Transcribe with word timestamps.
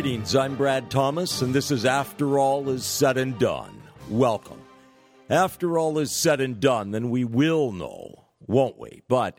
Greetings, 0.00 0.34
I'm 0.34 0.56
Brad 0.56 0.90
Thomas, 0.90 1.42
and 1.42 1.52
this 1.52 1.70
is 1.70 1.84
After 1.84 2.38
All 2.38 2.70
Is 2.70 2.86
Said 2.86 3.18
and 3.18 3.38
Done. 3.38 3.82
Welcome. 4.08 4.62
After 5.28 5.78
all 5.78 5.98
is 5.98 6.10
said 6.10 6.40
and 6.40 6.58
done, 6.58 6.92
then 6.92 7.10
we 7.10 7.22
will 7.22 7.70
know, 7.70 8.24
won't 8.46 8.78
we? 8.78 9.02
But 9.08 9.38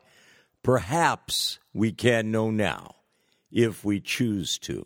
perhaps 0.61 1.57
we 1.73 1.91
can 1.91 2.29
know 2.29 2.51
now 2.51 2.97
if 3.51 3.83
we 3.83 3.99
choose 3.99 4.59
to. 4.59 4.85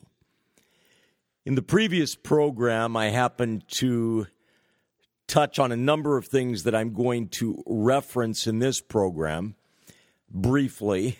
In 1.43 1.55
the 1.55 1.61
previous 1.61 2.15
program, 2.15 2.95
I 2.95 3.09
happened 3.09 3.67
to 3.71 4.27
touch 5.27 5.59
on 5.59 5.73
a 5.73 5.77
number 5.77 6.17
of 6.17 6.25
things 6.25 6.63
that 6.63 6.73
I'm 6.73 6.93
going 6.93 7.27
to 7.31 7.61
reference 7.67 8.47
in 8.47 8.59
this 8.59 8.79
program 8.79 9.55
briefly. 10.31 11.19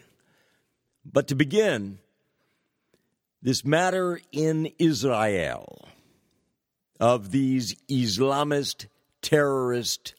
But 1.03 1.27
to 1.27 1.35
begin, 1.35 1.99
this 3.45 3.63
matter 3.63 4.19
in 4.31 4.71
Israel 4.79 5.87
of 6.99 7.29
these 7.29 7.75
Islamist 7.87 8.87
terrorist 9.21 10.15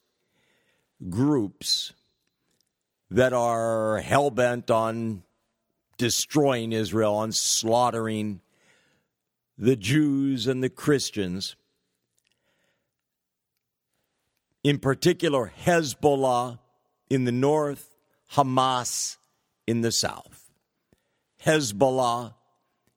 groups 1.11 1.93
that 3.11 3.33
are 3.33 3.99
hell 3.99 4.31
bent 4.31 4.71
on 4.71 5.25
destroying 5.99 6.71
Israel, 6.71 7.17
on 7.17 7.33
slaughtering 7.33 8.43
the 9.59 9.75
Jews 9.75 10.47
and 10.47 10.63
the 10.63 10.71
Christians. 10.71 11.57
In 14.63 14.79
particular, 14.79 15.53
Hezbollah 15.65 16.61
in 17.11 17.25
the 17.25 17.33
north, 17.33 17.93
Hamas 18.35 19.17
in 19.67 19.81
the 19.81 19.91
south. 19.91 20.49
Hezbollah 21.45 22.35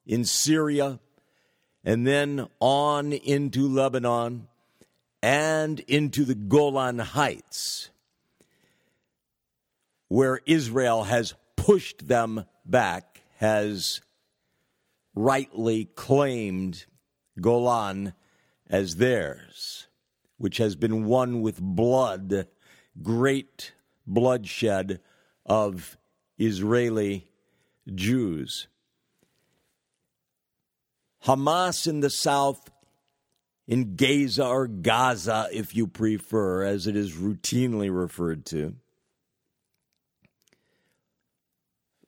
in 0.10 0.26
Syria, 0.26 1.00
and 1.84 2.08
then 2.08 2.48
on 2.60 3.14
into 3.14 3.68
Lebanon 3.68 4.48
and 5.22 5.80
into 5.82 6.26
the 6.26 6.34
Golan 6.34 6.98
Heights, 6.98 7.92
where 10.08 10.40
Israel 10.48 11.04
has 11.04 11.36
pushed 11.56 12.08
them 12.08 12.46
back, 12.66 13.22
has 13.38 14.02
rightly 15.14 15.86
claimed 15.86 16.86
Golan 17.40 18.14
as 18.68 18.96
theirs, 18.96 19.90
which 20.40 20.58
has 20.58 20.76
been 20.76 21.06
won 21.06 21.44
with 21.44 21.62
blood, 21.62 22.48
great 23.04 23.74
bloodshed 24.08 25.02
of 25.46 26.00
Israeli 26.40 27.30
Jews. 27.94 28.68
Hamas 31.26 31.88
in 31.88 32.00
the 32.00 32.10
south, 32.10 32.70
in 33.68 33.96
Gaza 33.96 34.46
or 34.46 34.68
Gaza, 34.68 35.48
if 35.52 35.76
you 35.76 35.88
prefer, 35.88 36.64
as 36.64 36.88
it 36.88 36.96
is 36.96 37.14
routinely 37.14 37.96
referred 37.96 38.46
to. 38.48 38.76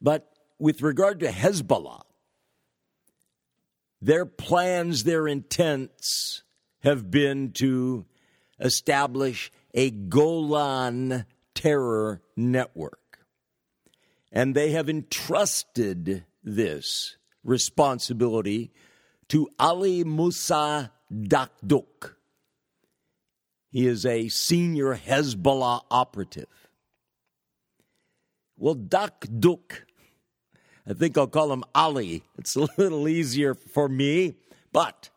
But 0.02 0.32
with 0.58 0.82
regard 0.82 1.20
to 1.20 1.28
Hezbollah, 1.28 2.02
their 4.02 4.26
plans, 4.26 5.04
their 5.04 5.28
intents 5.28 6.44
have 6.84 7.12
been 7.12 7.52
to 7.54 8.06
establish 8.60 9.52
a 9.74 9.92
Golan 9.92 11.26
terror 11.54 12.22
network. 12.36 13.20
And 14.32 14.56
they 14.56 14.72
have 14.72 14.90
entrusted 14.90 16.26
this 16.44 17.18
responsibility 17.44 18.72
to 19.32 19.48
Ali 19.58 20.04
Musa 20.04 20.92
Dakduk. 21.10 22.16
He 23.70 23.88
is 23.88 24.06
a 24.06 24.28
senior 24.28 24.94
Hezbollah 24.94 25.84
operative. 25.90 26.68
Well, 28.58 28.76
Dakduk, 28.76 29.84
I 30.86 30.92
think 30.92 31.18
I'll 31.18 31.28
call 31.28 31.54
him 31.54 31.64
Ali. 31.74 32.24
It's 32.38 32.58
a 32.58 32.68
little 32.78 33.08
easier 33.08 33.54
for 33.56 33.88
me, 33.88 34.36
but 34.74 35.10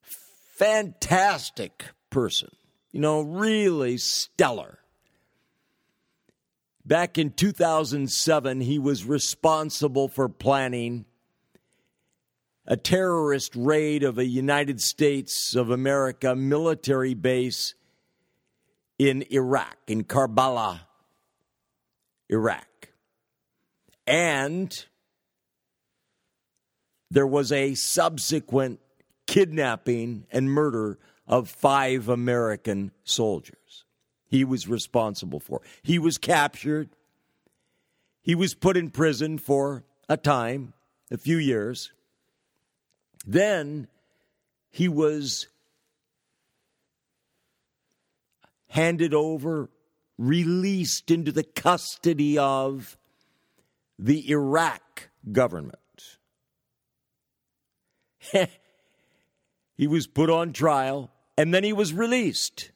fantastic 0.00 1.86
person. 2.10 2.50
You 2.92 3.00
know, 3.00 3.22
really 3.22 3.96
stellar. 3.96 4.78
Back 6.86 7.18
in 7.18 7.32
2007, 7.32 8.60
he 8.60 8.78
was 8.78 9.04
responsible 9.04 10.06
for 10.06 10.28
planning 10.28 11.06
a 12.66 12.76
terrorist 12.76 13.54
raid 13.54 14.02
of 14.02 14.18
a 14.18 14.24
United 14.24 14.80
States 14.80 15.54
of 15.54 15.70
America 15.70 16.34
military 16.34 17.14
base 17.14 17.74
in 18.98 19.24
Iraq, 19.30 19.76
in 19.86 20.04
Karbala, 20.04 20.80
Iraq. 22.28 22.88
And 24.06 24.84
there 27.10 27.26
was 27.26 27.52
a 27.52 27.74
subsequent 27.74 28.80
kidnapping 29.26 30.26
and 30.30 30.50
murder 30.50 30.98
of 31.26 31.48
five 31.48 32.08
American 32.08 32.92
soldiers. 33.04 33.84
He 34.28 34.44
was 34.44 34.68
responsible 34.68 35.40
for. 35.40 35.62
He 35.82 35.98
was 35.98 36.18
captured. 36.18 36.90
He 38.22 38.34
was 38.34 38.54
put 38.54 38.76
in 38.76 38.90
prison 38.90 39.38
for 39.38 39.84
a 40.08 40.16
time, 40.16 40.72
a 41.10 41.16
few 41.16 41.36
years. 41.36 41.92
Then 43.26 43.88
he 44.70 44.88
was 44.88 45.48
handed 48.68 49.14
over, 49.14 49.70
released 50.18 51.10
into 51.10 51.32
the 51.32 51.44
custody 51.44 52.36
of 52.36 52.98
the 53.98 54.30
Iraq 54.30 55.10
government. 55.30 55.78
he 59.76 59.86
was 59.86 60.06
put 60.06 60.28
on 60.28 60.52
trial 60.52 61.10
and 61.36 61.52
then 61.52 61.64
he 61.64 61.72
was 61.72 61.92
released. 61.92 62.70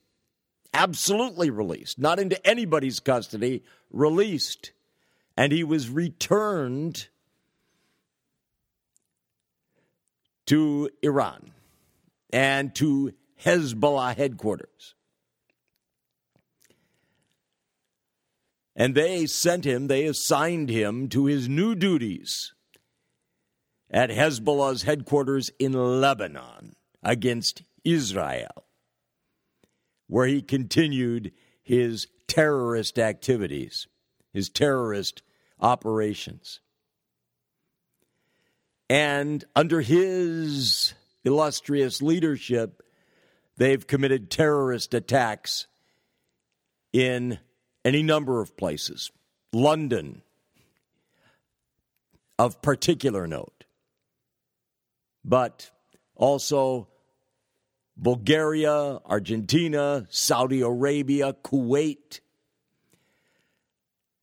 Absolutely 0.73 1.51
released. 1.51 1.99
Not 1.99 2.19
into 2.19 2.45
anybody's 2.47 3.01
custody, 3.01 3.63
released. 3.91 4.73
And 5.37 5.53
he 5.53 5.65
was 5.65 5.89
returned 5.89 7.09
to 10.49 10.91
Iran 11.03 11.53
and 12.31 12.75
to 12.75 13.13
Hezbollah 13.43 14.17
headquarters. 14.17 14.95
And 18.75 18.95
they 18.95 19.27
sent 19.27 19.65
him, 19.65 19.89
they 19.89 20.05
assigned 20.05 20.71
him 20.71 21.09
to 21.09 21.27
his 21.27 21.49
new 21.49 21.75
duties 21.75 22.55
at 23.91 24.11
Hezbollah's 24.11 24.83
headquarters 24.83 25.51
in 25.59 25.73
Lebanon 25.73 26.77
against 27.03 27.63
Israel, 27.85 28.67
where 30.07 30.27
he 30.27 30.43
continued 30.43 31.33
his 31.63 32.07
terrorist 32.27 32.99
activities, 32.99 33.87
his 34.33 34.49
terrorist 34.49 35.23
operations. 35.61 36.61
And 38.89 39.45
under 39.55 39.81
his 39.81 40.95
illustrious 41.25 42.01
leadership, 42.01 42.83
they've 43.57 43.87
committed 43.87 44.31
terrorist 44.31 44.95
attacks 44.95 45.67
in 46.93 47.39
any 47.85 48.03
number 48.03 48.41
of 48.41 48.57
places. 48.57 49.11
London, 49.53 50.23
of 52.39 52.63
particular 52.63 53.27
note, 53.27 53.65
but 55.25 55.71
also 56.15 56.89
Bulgaria, 57.97 59.01
Argentina, 59.05 60.07
Saudi 60.09 60.61
Arabia, 60.61 61.33
Kuwait. 61.33 62.21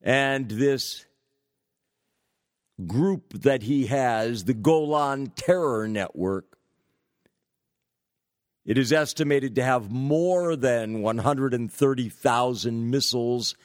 And 0.01 0.49
this 0.49 1.05
group 2.85 3.33
that 3.33 3.63
he 3.63 3.87
has, 3.87 4.43
the 4.45 4.53
Golan 4.53 5.31
Terror 5.35 5.87
Network, 5.87 6.57
it 8.65 8.77
is 8.77 8.91
estimated 8.91 9.55
to 9.55 9.63
have 9.63 9.91
more 9.91 10.55
than 10.55 11.01
130,000 11.01 12.89
missiles 12.89 13.55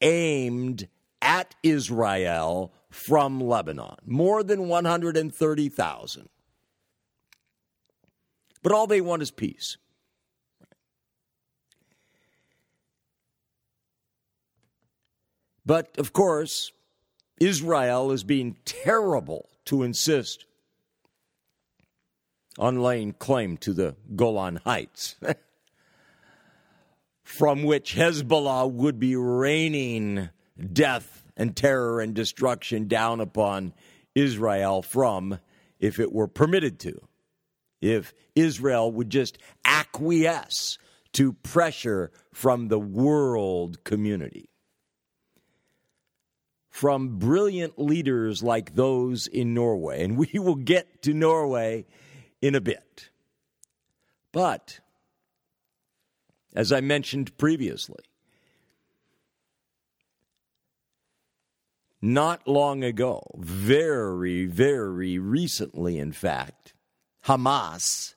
aimed 0.00 0.88
at 1.20 1.54
Israel 1.62 2.72
from 2.90 3.40
Lebanon. 3.40 3.96
More 4.06 4.44
than 4.44 4.68
130,000. 4.68 6.28
But 8.62 8.72
all 8.72 8.86
they 8.86 9.00
want 9.00 9.22
is 9.22 9.30
peace. 9.30 9.76
But 15.66 15.98
of 15.98 16.12
course, 16.12 16.70
Israel 17.38 18.12
is 18.12 18.24
being 18.24 18.56
terrible 18.64 19.48
to 19.66 19.82
insist 19.82 20.46
on 22.58 22.80
laying 22.80 23.12
claim 23.12 23.56
to 23.58 23.72
the 23.72 23.96
Golan 24.14 24.60
Heights, 24.64 25.16
from 27.24 27.64
which 27.64 27.94
Hezbollah 27.94 28.70
would 28.70 29.00
be 29.00 29.16
raining 29.16 30.28
death 30.72 31.24
and 31.36 31.56
terror 31.56 32.00
and 32.00 32.14
destruction 32.14 32.86
down 32.86 33.20
upon 33.20 33.74
Israel 34.14 34.82
from 34.82 35.40
if 35.80 35.98
it 35.98 36.12
were 36.12 36.28
permitted 36.28 36.78
to. 36.80 37.00
If 37.80 38.14
Israel 38.34 38.90
would 38.92 39.10
just 39.10 39.38
acquiesce 39.64 40.78
to 41.12 41.32
pressure 41.32 42.10
from 42.32 42.68
the 42.68 42.78
world 42.78 43.84
community. 43.84 44.48
From 46.74 47.20
brilliant 47.20 47.78
leaders 47.78 48.42
like 48.42 48.74
those 48.74 49.28
in 49.28 49.54
Norway, 49.54 50.02
and 50.02 50.18
we 50.18 50.28
will 50.40 50.56
get 50.56 51.02
to 51.02 51.14
Norway 51.14 51.86
in 52.42 52.56
a 52.56 52.60
bit. 52.60 53.10
But, 54.32 54.80
as 56.52 56.72
I 56.72 56.80
mentioned 56.80 57.38
previously, 57.38 58.02
not 62.02 62.48
long 62.48 62.82
ago, 62.82 63.22
very, 63.36 64.46
very 64.46 65.16
recently, 65.20 65.96
in 66.00 66.10
fact, 66.10 66.74
Hamas 67.26 68.16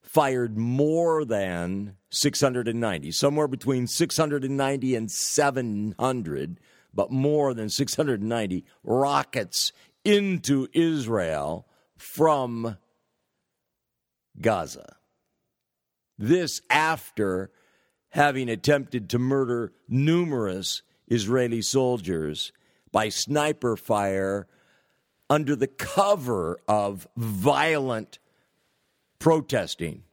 fired 0.00 0.56
more 0.56 1.26
than 1.26 1.98
690, 2.14 3.10
somewhere 3.12 3.48
between 3.48 3.86
690 3.86 4.94
and 4.94 5.10
700, 5.10 6.60
but 6.92 7.10
more 7.10 7.54
than 7.54 7.68
690 7.68 8.64
rockets 8.82 9.72
into 10.04 10.68
Israel 10.72 11.66
from 11.96 12.76
Gaza. 14.40 14.96
This 16.18 16.60
after 16.70 17.50
having 18.10 18.48
attempted 18.48 19.10
to 19.10 19.18
murder 19.18 19.72
numerous 19.88 20.82
Israeli 21.08 21.62
soldiers 21.62 22.52
by 22.92 23.08
sniper 23.08 23.76
fire 23.76 24.46
under 25.28 25.56
the 25.56 25.66
cover 25.66 26.58
of 26.68 27.08
violent 27.16 28.18
protesting 29.18 30.04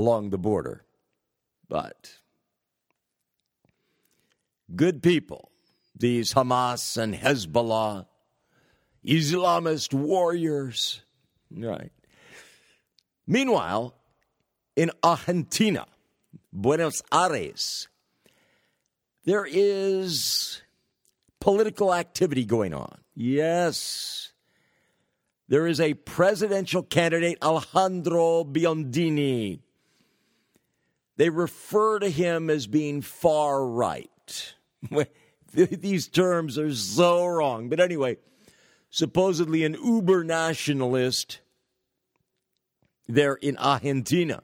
along 0.00 0.30
the 0.30 0.38
border. 0.38 0.82
But 1.68 2.16
good 4.74 5.02
people, 5.02 5.50
these 5.94 6.32
Hamas 6.32 6.96
and 6.96 7.14
Hezbollah, 7.14 8.06
Islamist 9.04 9.92
warriors, 9.92 11.02
right? 11.54 11.92
Meanwhile, 13.26 13.94
in 14.74 14.90
Argentina, 15.02 15.86
Buenos 16.50 17.02
Aires, 17.12 17.88
there 19.24 19.46
is 19.46 20.62
political 21.40 21.94
activity 21.94 22.46
going 22.46 22.72
on. 22.72 22.98
Yes. 23.14 24.32
There 25.48 25.66
is 25.66 25.80
a 25.80 25.94
presidential 25.94 26.82
candidate, 26.82 27.36
Alejandro 27.42 28.44
Biondini. 28.44 29.60
They 31.20 31.28
refer 31.28 31.98
to 31.98 32.08
him 32.08 32.48
as 32.48 32.66
being 32.66 33.02
far 33.02 33.66
right. 33.66 34.54
These 35.52 36.08
terms 36.08 36.56
are 36.56 36.72
so 36.72 37.26
wrong. 37.26 37.68
But 37.68 37.78
anyway, 37.78 38.16
supposedly 38.88 39.62
an 39.64 39.74
uber 39.74 40.24
nationalist 40.24 41.40
there 43.06 43.34
in 43.34 43.58
Argentina. 43.58 44.42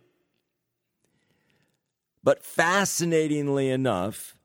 But 2.22 2.44
fascinatingly 2.44 3.70
enough, 3.70 4.36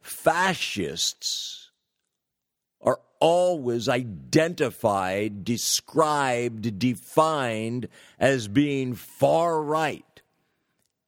fascists 0.00 1.70
are 2.82 2.98
always 3.20 3.88
identified, 3.88 5.44
described, 5.44 6.80
defined 6.80 7.86
as 8.18 8.48
being 8.48 8.96
far 8.96 9.62
right, 9.62 10.04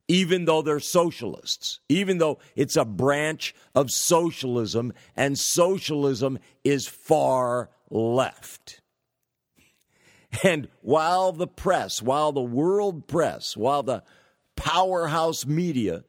even 0.08 0.44
though 0.44 0.62
they're 0.62 0.80
socialists, 0.80 1.80
even 1.88 2.18
though 2.18 2.38
it's 2.56 2.76
a 2.76 2.84
branch 2.84 3.54
of 3.74 3.90
socialism, 3.90 4.92
and 5.16 5.38
socialism 5.38 6.38
is 6.64 6.86
far 6.86 7.70
left. 7.90 8.80
And 10.42 10.68
while 10.80 11.32
the 11.32 11.46
press, 11.46 12.00
while 12.00 12.32
the 12.32 12.40
world 12.40 13.06
press, 13.06 13.56
while 13.56 13.82
the 13.82 14.02
powerhouse 14.56 15.44
media 15.46 16.04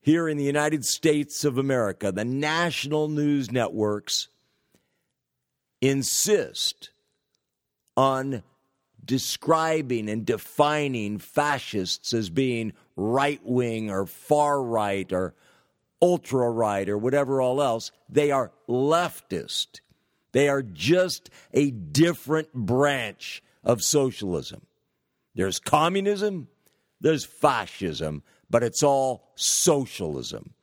here 0.00 0.28
in 0.28 0.38
the 0.38 0.44
United 0.44 0.84
States 0.84 1.44
of 1.44 1.58
America, 1.58 2.10
the 2.10 2.24
national 2.24 3.08
news 3.08 3.50
networks 3.52 4.28
insist 5.82 6.90
on 7.96 8.42
describing 9.10 10.08
and 10.08 10.24
defining 10.24 11.18
fascists 11.18 12.14
as 12.14 12.30
being 12.30 12.72
right 12.94 13.40
wing 13.44 13.90
or 13.90 14.06
far 14.06 14.62
right 14.62 15.12
or 15.12 15.34
ultra 16.00 16.48
right 16.48 16.88
or 16.88 16.96
whatever 16.96 17.40
all 17.42 17.60
else. 17.60 17.90
They 18.08 18.30
are 18.30 18.52
leftist. 18.68 19.80
They 20.30 20.48
are 20.48 20.62
just 20.62 21.28
a 21.52 21.72
different 21.72 22.54
branch 22.54 23.42
of 23.64 23.82
socialism. 23.82 24.60
There's 25.34 25.58
communism, 25.58 26.46
there's 27.00 27.24
fascism, 27.24 28.22
but 28.48 28.62
it's 28.62 28.84
all 28.84 29.32
socialism, 29.34 30.54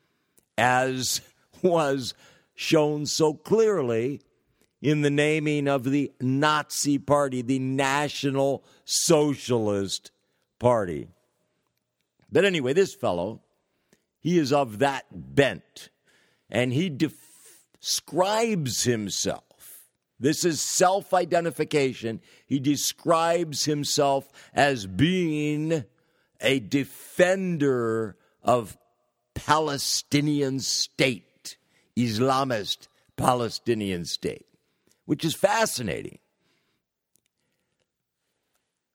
as 0.58 1.20
was 1.62 2.13
shown 2.56 3.08
so 3.08 3.34
clearly 3.34 4.22
in 4.81 5.01
the 5.01 5.10
naming 5.10 5.67
of 5.67 5.84
the 5.84 6.12
Nazi 6.22 6.98
Party, 6.98 7.41
the 7.41 7.60
National 7.60 8.63
Socialist 8.86 10.12
Party. 10.60 11.07
But 12.31 12.46
anyway, 12.46 12.74
this 12.74 12.93
fellow, 12.93 13.41
he 14.19 14.38
is 14.38 14.53
of 14.53 14.79
that 14.79 15.05
bent, 15.12 15.89
and 16.50 16.74
he 16.74 16.89
describes 16.89 18.84
himself. 18.84 19.43
This 20.19 20.43
is 20.43 20.60
self 20.62 21.13
identification. 21.13 22.22
He 22.46 22.60
describes 22.60 23.65
himself 23.65 24.27
as 24.53 24.88
being 24.88 25.86
a 26.41 26.60
defender 26.60 28.17
of 28.43 28.77
Palestinian 29.36 30.60
state, 30.60 31.57
Islamist 31.96 32.88
Palestinian 33.15 34.05
state, 34.05 34.47
which 35.08 35.26
is 35.26 35.34
fascinating. 35.34 36.20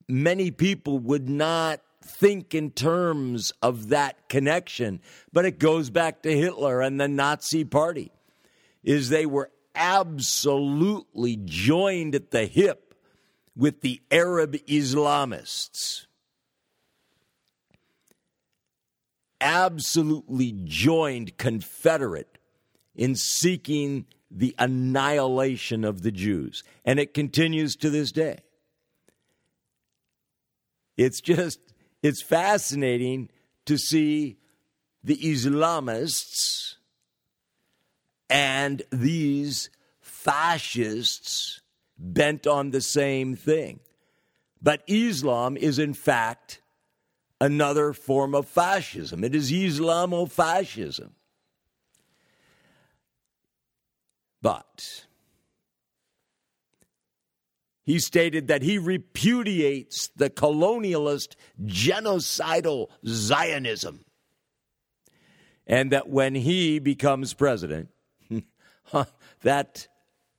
Many 0.09 0.52
people 0.52 1.00
would 1.00 1.28
not 1.28 1.81
think 2.04 2.54
in 2.54 2.71
terms 2.71 3.52
of 3.61 3.88
that 3.88 4.28
connection, 4.28 5.00
but 5.33 5.45
it 5.45 5.59
goes 5.59 5.90
back 5.90 6.23
to 6.23 6.37
Hitler 6.37 6.81
and 6.81 7.00
the 7.00 7.09
Nazi 7.09 7.64
party 7.64 8.12
is 8.85 9.09
they 9.09 9.26
were 9.26 9.50
absolutely 9.75 11.37
joined 11.42 12.14
at 12.14 12.31
the 12.31 12.47
hip 12.47 12.95
with 13.57 13.81
the 13.81 14.00
Arab 14.11 14.52
Islamists. 14.69 16.07
absolutely 19.42 20.54
joined 20.64 21.37
Confederate 21.37 22.38
in 22.95 23.16
seeking 23.16 24.07
the 24.34 24.54
annihilation 24.58 25.84
of 25.84 26.02
the 26.02 26.10
Jews. 26.10 26.64
And 26.84 26.98
it 26.98 27.14
continues 27.14 27.76
to 27.76 27.90
this 27.90 28.12
day. 28.12 28.38
It's 30.96 31.20
just, 31.20 31.60
it's 32.02 32.22
fascinating 32.22 33.28
to 33.66 33.76
see 33.76 34.38
the 35.04 35.16
Islamists 35.16 36.76
and 38.30 38.82
these 38.90 39.68
fascists 40.00 41.60
bent 41.98 42.46
on 42.46 42.70
the 42.70 42.80
same 42.80 43.36
thing. 43.36 43.80
But 44.62 44.82
Islam 44.86 45.56
is, 45.56 45.78
in 45.78 45.92
fact, 45.92 46.62
another 47.40 47.92
form 47.92 48.34
of 48.34 48.46
fascism. 48.46 49.24
It 49.24 49.34
is 49.34 49.50
Islamofascism. 49.50 51.10
But 54.42 55.06
he 57.84 57.99
stated 57.99 58.49
that 58.49 58.62
he 58.62 58.78
repudiates 58.78 60.08
the 60.16 60.30
colonialist 60.30 61.37
genocidal 61.64 62.88
Zionism. 63.06 64.04
And 65.66 65.92
that 65.92 66.08
when 66.08 66.34
he 66.34 66.80
becomes 66.80 67.34
president, 67.34 67.88
that 69.42 69.88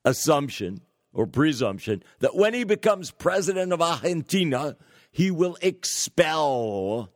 assumption 0.04 0.82
or 1.14 1.26
presumption 1.28 2.04
that 2.20 2.36
when 2.36 2.54
he 2.54 2.66
becomes 2.66 3.12
president 3.12 3.72
of 3.72 3.82
Argentina, 3.82 4.76
he 5.12 5.32
will 5.32 5.58
expel 5.62 7.10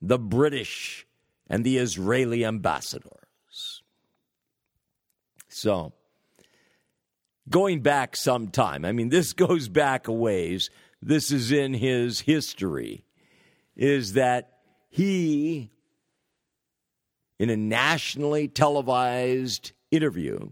the 0.00 0.18
British 0.18 1.06
and 1.48 1.64
the 1.64 1.78
Israeli 1.78 2.44
ambassadors. 2.44 3.82
So, 5.48 5.92
going 7.48 7.80
back 7.80 8.16
some 8.16 8.48
time, 8.48 8.84
I 8.84 8.92
mean, 8.92 9.08
this 9.08 9.32
goes 9.34 9.68
back 9.68 10.08
a 10.08 10.12
ways. 10.12 10.70
This 11.02 11.30
is 11.30 11.52
in 11.52 11.74
his 11.74 12.20
history, 12.20 13.04
is 13.76 14.14
that 14.14 14.58
he, 14.88 15.70
in 17.38 17.50
a 17.50 17.56
nationally 17.56 18.48
televised 18.48 19.72
interview, 19.90 20.50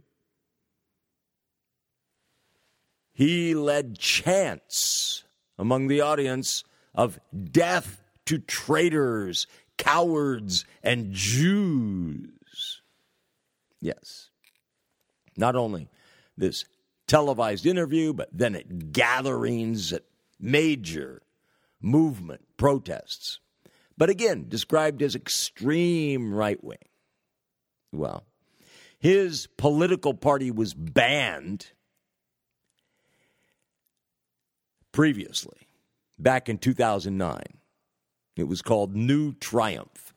he 3.14 3.54
led 3.54 3.98
chants 3.98 5.24
among 5.58 5.88
the 5.88 6.00
audience 6.00 6.64
of 6.94 7.20
death 7.50 8.02
to 8.26 8.38
traitors, 8.38 9.46
cowards, 9.78 10.64
and 10.82 11.12
Jews. 11.12 12.82
Yes. 13.80 14.30
Not 15.36 15.56
only 15.56 15.88
this 16.36 16.64
televised 17.12 17.66
interview, 17.66 18.14
but 18.14 18.30
then 18.32 18.54
at 18.54 18.90
gatherings, 18.90 19.92
at 19.92 20.02
major 20.40 21.20
movement 21.78 22.40
protests. 22.56 23.38
But 23.98 24.08
again, 24.08 24.46
described 24.48 25.02
as 25.02 25.14
extreme 25.14 26.32
right 26.32 26.64
wing. 26.64 26.78
Well, 27.92 28.24
his 28.98 29.46
political 29.58 30.14
party 30.14 30.50
was 30.50 30.72
banned 30.72 31.72
previously, 34.90 35.68
back 36.18 36.48
in 36.48 36.56
2009. 36.56 37.42
It 38.36 38.44
was 38.44 38.62
called 38.62 38.96
New 38.96 39.34
Triumph. 39.34 40.14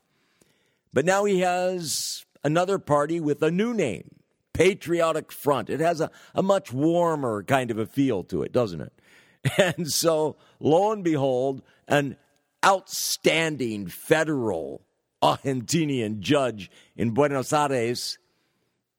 But 0.93 1.03
now 1.03 1.25
he 1.25 1.41
has 1.41 2.23
another 2.41 2.79
party 2.79 3.19
with 3.19 3.43
a 3.43 3.51
new 3.51 3.73
name, 3.73 4.14
Patriotic 4.55 5.33
Front. 5.33 5.69
It 5.69 5.81
has 5.81 5.99
a, 5.99 6.09
a 6.33 6.41
much 6.41 6.71
warmer 6.71 7.43
kind 7.43 7.71
of 7.71 7.77
a 7.77 7.85
feel 7.85 8.23
to 8.25 8.41
it, 8.41 8.51
doesn't 8.51 8.81
it? 8.81 8.93
And 9.59 9.91
so, 9.91 10.37
lo 10.59 10.91
and 10.91 11.03
behold, 11.03 11.61
an 11.87 12.17
outstanding 12.65 13.85
federal 13.87 14.81
Argentinian 15.21 16.19
judge 16.19 16.71
in 16.95 17.11
Buenos 17.11 17.53
Aires 17.53 18.17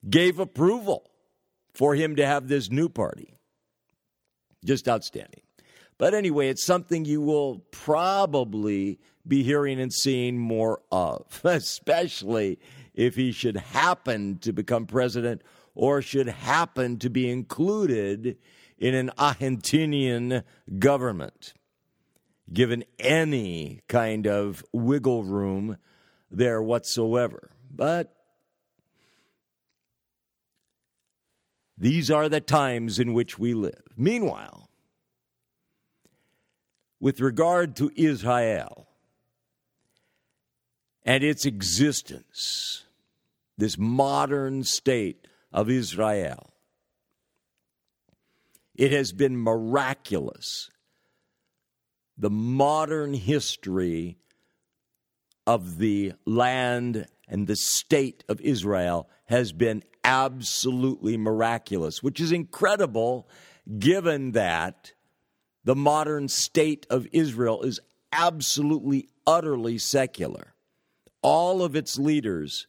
gave 0.09 0.39
approval 0.39 1.11
for 1.75 1.97
him 1.97 2.15
to 2.17 2.27
have 2.27 2.47
this 2.47 2.71
new 2.71 2.89
party. 2.89 3.35
Just 4.65 4.89
outstanding. 4.89 5.43
But 5.99 6.15
anyway, 6.15 6.49
it's 6.49 6.65
something 6.65 7.05
you 7.05 7.21
will 7.21 7.65
probably 7.71 9.01
be 9.27 9.43
hearing 9.43 9.81
and 9.81 9.93
seeing 9.93 10.39
more 10.39 10.81
of, 10.93 11.41
especially 11.45 12.59
if 12.97 13.15
he 13.15 13.31
should 13.31 13.57
happen 13.57 14.39
to 14.39 14.53
become 14.53 14.87
president 14.87 15.43
or 15.75 16.03
should 16.03 16.29
happen 16.29 16.99
to 16.99 17.11
be 17.11 17.31
included 17.31 18.39
in 18.79 18.95
an 18.95 19.11
Argentinian 19.17 20.43
government. 20.79 21.55
Given 22.53 22.85
any 22.99 23.81
kind 23.89 24.27
of 24.27 24.65
wiggle 24.73 25.25
room 25.25 25.77
there 26.31 26.63
whatsoever. 26.63 27.51
But 27.71 28.15
these 31.77 32.11
are 32.11 32.29
the 32.29 32.41
times 32.41 32.99
in 32.99 33.13
which 33.13 33.39
we 33.39 33.53
live. 33.53 33.83
Meanwhile, 33.97 34.71
with 37.01 37.21
regard 37.21 37.77
to 37.77 37.91
Israel 37.97 38.89
and 41.05 41.23
its 41.23 41.45
existence, 41.45 42.86
this 43.59 43.79
modern 43.79 44.65
state 44.65 45.27
of 45.53 45.71
Israel. 45.71 46.53
It 48.75 48.93
has 48.93 49.13
been 49.13 49.37
miraculous. 49.39 50.71
The 52.19 52.31
modern 52.31 53.15
history 53.15 54.19
of 55.47 55.79
the 55.79 56.13
land 56.27 57.07
and 57.29 57.47
the 57.47 57.57
state 57.57 58.25
of 58.29 58.41
Israel 58.41 59.09
has 59.27 59.53
been 59.53 59.83
absolutely 60.05 61.17
miraculous, 61.17 62.03
which 62.03 62.21
is 62.21 62.33
incredible 62.33 63.29
given 63.79 64.33
that 64.33 64.93
the 65.65 65.75
modern 65.75 66.29
state 66.29 66.87
of 66.91 67.09
Israel 67.13 67.63
is 67.63 67.81
absolutely, 68.13 69.09
utterly 69.27 69.79
secular. 69.79 70.55
All 71.23 71.63
of 71.63 71.75
its 71.75 71.99
leaders 71.99 72.69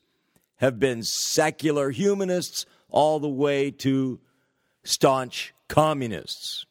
have 0.57 0.79
been 0.79 1.03
secular 1.03 1.91
humanists 1.91 2.65
all 2.89 3.19
the 3.19 3.27
way 3.27 3.71
to 3.71 4.19
staunch 4.83 5.53
communists. 5.67 6.65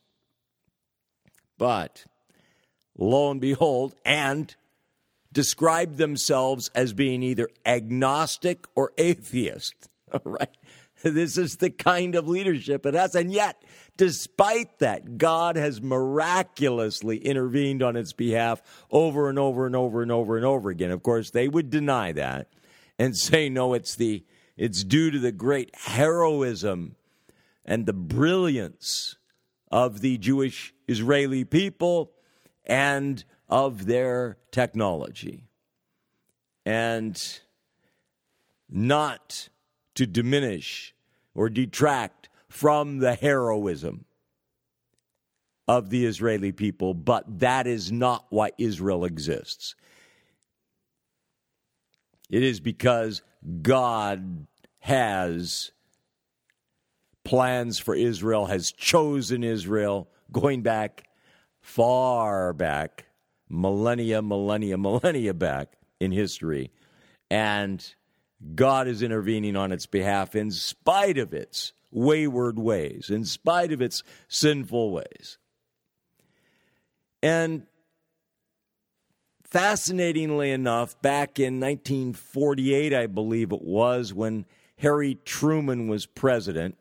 But 1.58 2.04
lo 2.96 3.30
and 3.30 3.40
behold, 3.40 3.94
and 4.04 4.54
describe 5.32 5.96
themselves 5.96 6.70
as 6.74 6.92
being 6.92 7.22
either 7.22 7.48
agnostic 7.64 8.66
or 8.74 8.92
atheist. 8.96 9.74
All 10.12 10.20
right. 10.24 10.56
This 11.02 11.36
is 11.36 11.56
the 11.56 11.68
kind 11.68 12.14
of 12.14 12.26
leadership 12.26 12.86
it 12.86 12.94
has. 12.94 13.14
And 13.14 13.30
yet, 13.30 13.62
despite 13.98 14.78
that, 14.78 15.18
God 15.18 15.56
has 15.56 15.82
miraculously 15.82 17.18
intervened 17.18 17.82
on 17.82 17.96
its 17.96 18.14
behalf 18.14 18.62
over 18.90 19.28
and 19.28 19.38
over 19.38 19.66
and 19.66 19.76
over 19.76 20.00
and 20.00 20.10
over 20.10 20.36
and 20.36 20.46
over 20.46 20.70
again. 20.70 20.90
Of 20.90 21.02
course, 21.02 21.30
they 21.30 21.48
would 21.48 21.68
deny 21.68 22.12
that 22.12 22.48
and 22.98 23.16
say, 23.16 23.48
no, 23.48 23.74
it's 23.74 23.94
the 23.94 24.24
it's 24.56 24.84
due 24.84 25.10
to 25.10 25.18
the 25.18 25.32
great 25.32 25.74
heroism 25.74 26.96
and 27.64 27.84
the 27.84 27.92
brilliance 27.92 29.16
of 29.70 30.00
the 30.00 30.16
Jewish 30.16 30.72
Israeli 30.88 31.44
people 31.44 32.12
and 32.64 33.22
of 33.48 33.86
their 33.86 34.38
technology. 34.50 35.44
And 36.64 37.22
not 38.68 39.48
to 39.94 40.06
diminish 40.06 40.94
or 41.34 41.48
detract 41.48 42.28
from 42.48 42.98
the 42.98 43.14
heroism 43.14 44.06
of 45.68 45.90
the 45.90 46.06
Israeli 46.06 46.52
people, 46.52 46.94
but 46.94 47.40
that 47.40 47.66
is 47.66 47.92
not 47.92 48.26
why 48.30 48.52
Israel 48.58 49.04
exists. 49.04 49.74
It 52.28 52.42
is 52.42 52.60
because 52.60 53.22
God 53.62 54.46
has 54.80 55.70
plans 57.24 57.78
for 57.78 57.94
Israel, 57.94 58.46
has 58.46 58.72
chosen 58.72 59.44
Israel 59.44 60.08
going 60.32 60.62
back 60.62 61.08
far 61.60 62.52
back, 62.52 63.06
millennia, 63.48 64.22
millennia, 64.22 64.78
millennia 64.78 65.34
back 65.34 65.76
in 66.00 66.12
history. 66.12 66.70
And 67.30 67.84
God 68.54 68.86
is 68.86 69.02
intervening 69.02 69.56
on 69.56 69.72
its 69.72 69.86
behalf 69.86 70.36
in 70.36 70.50
spite 70.50 71.18
of 71.18 71.32
its 71.34 71.72
wayward 71.90 72.58
ways, 72.58 73.10
in 73.10 73.24
spite 73.24 73.72
of 73.72 73.82
its 73.82 74.02
sinful 74.28 74.92
ways. 74.92 75.38
And 77.22 77.66
fascinatingly 79.50 80.50
enough, 80.50 81.00
back 81.02 81.38
in 81.38 81.60
1948, 81.60 82.92
I 82.92 83.06
believe 83.06 83.52
it 83.52 83.62
was, 83.62 84.12
when 84.12 84.44
Harry 84.78 85.18
Truman 85.24 85.88
was 85.88 86.06
president, 86.06 86.76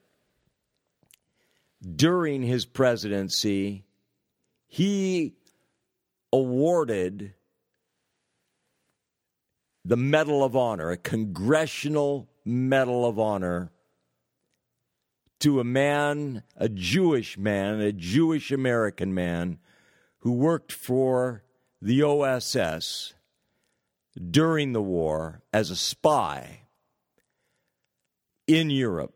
during 1.95 2.41
his 2.43 2.65
presidency, 2.65 3.86
he 4.67 5.36
awarded 6.34 7.34
the 9.86 9.98
Medal 9.98 10.43
of 10.43 10.55
Honor, 10.55 10.89
a 10.89 10.98
Congressional 10.98 12.27
Medal 12.43 13.05
of 13.05 13.19
Honor, 13.19 13.72
to 15.39 15.60
a 15.60 15.63
man, 15.63 16.41
a 16.57 16.67
Jewish 16.67 17.38
man, 17.38 17.79
a 17.79 17.91
Jewish 17.91 18.51
American 18.51 19.13
man 19.13 19.60
who 20.19 20.31
worked 20.31 20.72
for 20.72 21.43
the 21.86 22.04
OSS 22.04 23.13
during 24.32 24.74
the 24.74 24.82
war 24.82 25.42
as 25.54 25.70
a 25.70 25.75
spy 25.75 26.62
in 28.48 28.70
Europe 28.70 29.13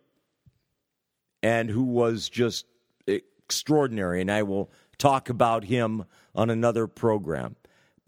and 1.42 1.70
who 1.70 1.84
was 1.84 2.30
just 2.30 2.66
extraordinary. 3.08 4.22
And 4.22 4.32
I 4.32 4.44
will 4.44 4.72
talk 4.98 5.30
about 5.30 5.64
him 5.66 6.06
on 6.36 6.50
another 6.50 6.88
program 6.88 7.56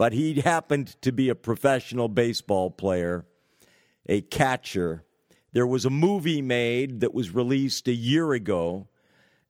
but 0.01 0.13
he 0.13 0.41
happened 0.41 0.99
to 1.03 1.11
be 1.11 1.29
a 1.29 1.35
professional 1.35 2.09
baseball 2.09 2.71
player, 2.71 3.23
a 4.07 4.21
catcher. 4.21 5.03
There 5.51 5.67
was 5.67 5.85
a 5.85 5.91
movie 5.91 6.41
made 6.41 7.01
that 7.01 7.13
was 7.13 7.35
released 7.35 7.87
a 7.87 7.93
year 7.93 8.33
ago, 8.33 8.87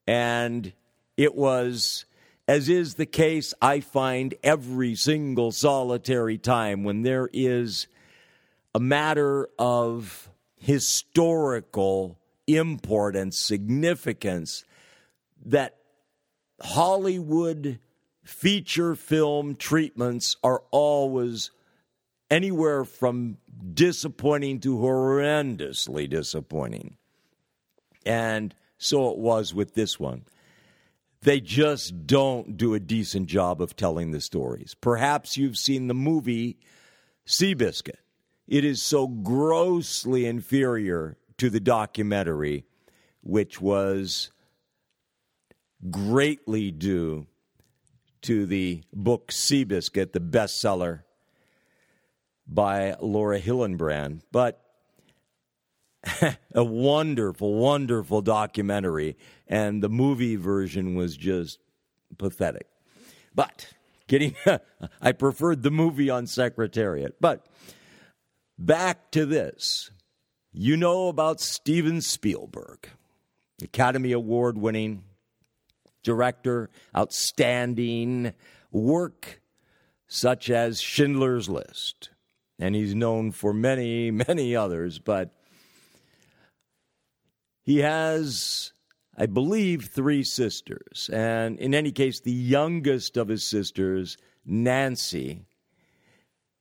And 0.05 0.73
it 1.15 1.35
was, 1.35 2.03
as 2.47 2.69
is 2.69 2.95
the 2.95 3.05
case, 3.05 3.53
I 3.61 3.79
find 3.79 4.33
every 4.43 4.95
single 4.95 5.51
solitary 5.51 6.37
time 6.37 6.83
when 6.83 7.03
there 7.03 7.29
is 7.31 7.87
a 8.73 8.79
matter 8.79 9.49
of 9.59 10.29
historical 10.57 12.19
import 12.47 13.15
and 13.15 13.33
significance 13.33 14.63
that 15.45 15.77
Hollywood 16.61 17.79
feature 18.23 18.95
film 18.95 19.55
treatments 19.55 20.35
are 20.43 20.63
always 20.71 21.51
anywhere 22.29 22.85
from 22.85 23.37
disappointing 23.73 24.59
to 24.61 24.77
horrendously 24.77 26.09
disappointing. 26.09 26.97
And 28.05 28.55
so 28.77 29.11
it 29.11 29.17
was 29.17 29.53
with 29.53 29.73
this 29.73 29.99
one. 29.99 30.25
They 31.23 31.39
just 31.39 32.07
don't 32.07 32.57
do 32.57 32.73
a 32.73 32.79
decent 32.79 33.27
job 33.27 33.61
of 33.61 33.75
telling 33.75 34.11
the 34.11 34.21
stories. 34.21 34.75
Perhaps 34.79 35.37
you've 35.37 35.57
seen 35.57 35.87
the 35.87 35.93
movie 35.93 36.57
Seabiscuit. 37.27 37.97
It 38.47 38.65
is 38.65 38.81
so 38.81 39.07
grossly 39.07 40.25
inferior 40.25 41.17
to 41.37 41.49
the 41.49 41.59
documentary, 41.59 42.65
which 43.21 43.61
was 43.61 44.31
greatly 45.89 46.71
due 46.71 47.27
to 48.23 48.45
the 48.45 48.83
book 48.91 49.31
Seabiscuit, 49.31 50.13
the 50.13 50.19
bestseller 50.19 51.03
by 52.47 52.95
Laura 52.99 53.39
Hillenbrand. 53.39 54.21
But 54.31 54.61
a 56.55 56.63
wonderful, 56.63 57.53
wonderful 57.53 58.21
documentary, 58.21 59.17
and 59.51 59.83
the 59.83 59.89
movie 59.89 60.37
version 60.37 60.95
was 60.95 61.17
just 61.17 61.59
pathetic. 62.17 62.67
But 63.35 63.67
getting, 64.07 64.35
I 65.01 65.11
preferred 65.11 65.61
the 65.61 65.69
movie 65.69 66.09
on 66.09 66.25
Secretariat. 66.25 67.17
But 67.19 67.45
back 68.57 69.11
to 69.11 69.25
this. 69.25 69.91
You 70.53 70.75
know 70.75 71.07
about 71.07 71.39
Steven 71.39 72.01
Spielberg, 72.01 72.89
Academy 73.61 74.11
Award 74.11 74.57
winning 74.57 75.03
director, 76.03 76.69
outstanding 76.95 78.33
work 78.71 79.41
such 80.07 80.49
as 80.49 80.81
Schindler's 80.81 81.47
List. 81.47 82.09
And 82.59 82.75
he's 82.75 82.93
known 82.93 83.31
for 83.31 83.53
many, 83.53 84.11
many 84.27 84.55
others, 84.55 84.99
but 84.99 85.33
he 87.63 87.77
has, 87.77 88.73
I 89.17 89.25
believe, 89.25 89.85
three 89.85 90.23
sisters. 90.23 91.09
And 91.11 91.59
in 91.59 91.75
any 91.75 91.91
case, 91.91 92.19
the 92.19 92.31
youngest 92.31 93.17
of 93.17 93.27
his 93.27 93.43
sisters, 93.43 94.17
Nancy, 94.45 95.45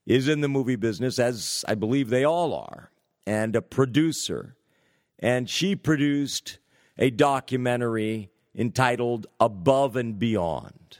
is 0.05 0.27
in 0.27 0.41
the 0.41 0.49
movie 0.49 0.75
business, 0.75 1.17
as 1.19 1.63
I 1.67 1.75
believe 1.75 2.09
they 2.09 2.23
all 2.23 2.53
are, 2.53 2.91
and 3.25 3.55
a 3.55 3.61
producer. 3.61 4.55
And 5.19 5.49
she 5.49 5.75
produced 5.75 6.59
a 6.97 7.09
documentary 7.09 8.29
entitled 8.55 9.27
Above 9.39 9.95
and 9.95 10.19
Beyond. 10.19 10.97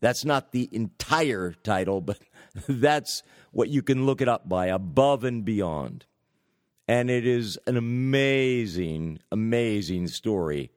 That's 0.00 0.24
not 0.24 0.52
the 0.52 0.68
entire 0.72 1.54
title, 1.62 2.00
but 2.00 2.18
that's 2.68 3.22
what 3.50 3.68
you 3.68 3.82
can 3.82 4.06
look 4.06 4.20
it 4.20 4.28
up 4.28 4.48
by 4.48 4.66
Above 4.66 5.24
and 5.24 5.44
Beyond 5.44 6.06
and 6.88 7.10
it 7.10 7.26
is 7.26 7.58
an 7.66 7.76
amazing, 7.76 9.18
amazing 9.30 10.08
story. 10.08 10.70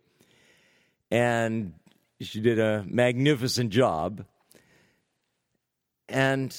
And 1.12 1.74
she 2.22 2.42
did 2.42 2.60
a 2.60 2.86
magnificent 2.88 3.72
job. 3.72 4.26
And 6.08 6.56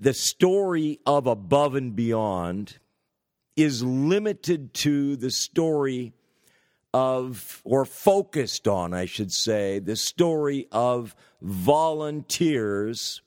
the 0.00 0.14
story 0.14 1.00
of 1.06 1.26
Above 1.26 1.74
and 1.74 1.94
Beyond 1.94 2.78
is 3.56 3.82
limited 3.82 4.72
to 4.72 5.16
the 5.16 5.30
story 5.30 6.12
of, 6.94 7.60
or 7.64 7.84
focused 7.84 8.66
on, 8.66 8.94
I 8.94 9.04
should 9.04 9.32
say, 9.32 9.78
the 9.78 9.96
story 9.96 10.66
of 10.72 11.14
volunteers 11.42 13.20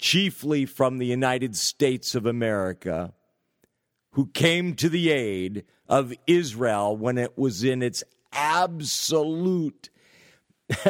chiefly 0.00 0.64
from 0.66 0.98
the 0.98 1.06
United 1.06 1.54
States 1.54 2.14
of 2.14 2.26
America, 2.26 3.12
who 4.12 4.26
came 4.28 4.74
to 4.74 4.88
the 4.88 5.10
aid 5.10 5.64
of 5.88 6.12
Israel 6.26 6.96
when 6.96 7.18
it 7.18 7.36
was 7.38 7.62
in 7.62 7.82
its 7.82 8.02
absolute 8.32 9.90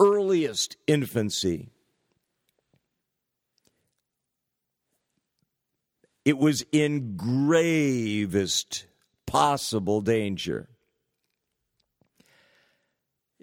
earliest 0.00 0.76
infancy. 0.86 1.70
It 6.24 6.38
was 6.38 6.64
in 6.72 7.16
gravest 7.16 8.86
possible 9.26 10.00
danger. 10.00 10.68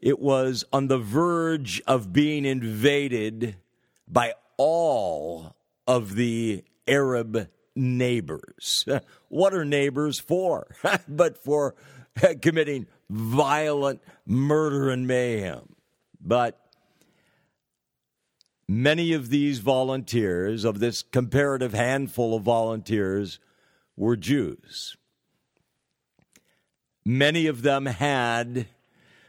It 0.01 0.19
was 0.19 0.65
on 0.73 0.87
the 0.87 0.97
verge 0.97 1.79
of 1.85 2.11
being 2.11 2.43
invaded 2.43 3.55
by 4.07 4.33
all 4.63 5.55
of 5.87 6.13
the 6.13 6.63
Arab 6.87 7.49
neighbors. 7.75 8.85
What 9.29 9.53
are 9.53 9.63
neighbors 9.63 10.19
for? 10.19 10.75
but 11.07 11.41
for 11.41 11.73
committing 12.41 12.85
violent 13.09 14.01
murder 14.25 14.89
and 14.89 15.07
mayhem. 15.07 15.73
But 16.19 16.59
many 18.67 19.13
of 19.13 19.29
these 19.29 19.59
volunteers, 19.59 20.65
of 20.65 20.79
this 20.79 21.01
comparative 21.01 21.73
handful 21.73 22.35
of 22.35 22.43
volunteers, 22.43 23.39
were 23.95 24.17
Jews. 24.17 24.97
Many 27.05 27.47
of 27.47 27.61
them 27.61 27.85
had, 27.85 28.67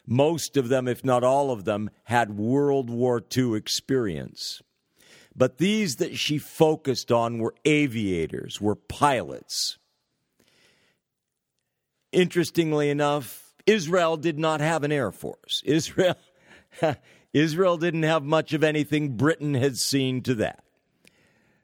most 0.04 0.56
of 0.56 0.68
them, 0.68 0.88
if 0.88 1.04
not 1.04 1.22
all 1.22 1.52
of 1.52 1.64
them, 1.64 1.90
had 2.04 2.36
World 2.36 2.90
War 2.90 3.22
II 3.34 3.54
experience. 3.54 4.60
But 5.34 5.58
these 5.58 5.96
that 5.96 6.16
she 6.18 6.38
focused 6.38 7.10
on 7.10 7.38
were 7.38 7.54
aviators, 7.64 8.60
were 8.60 8.74
pilots. 8.74 9.78
Interestingly 12.12 12.90
enough, 12.90 13.54
Israel 13.66 14.16
did 14.16 14.38
not 14.38 14.60
have 14.60 14.84
an 14.84 14.92
air 14.92 15.10
force. 15.10 15.62
Israel 15.66 16.16
Israel 17.32 17.78
didn't 17.78 18.02
have 18.02 18.22
much 18.22 18.52
of 18.52 18.62
anything 18.62 19.16
Britain 19.16 19.54
had 19.54 19.78
seen 19.78 20.22
to 20.22 20.34
that. 20.36 20.64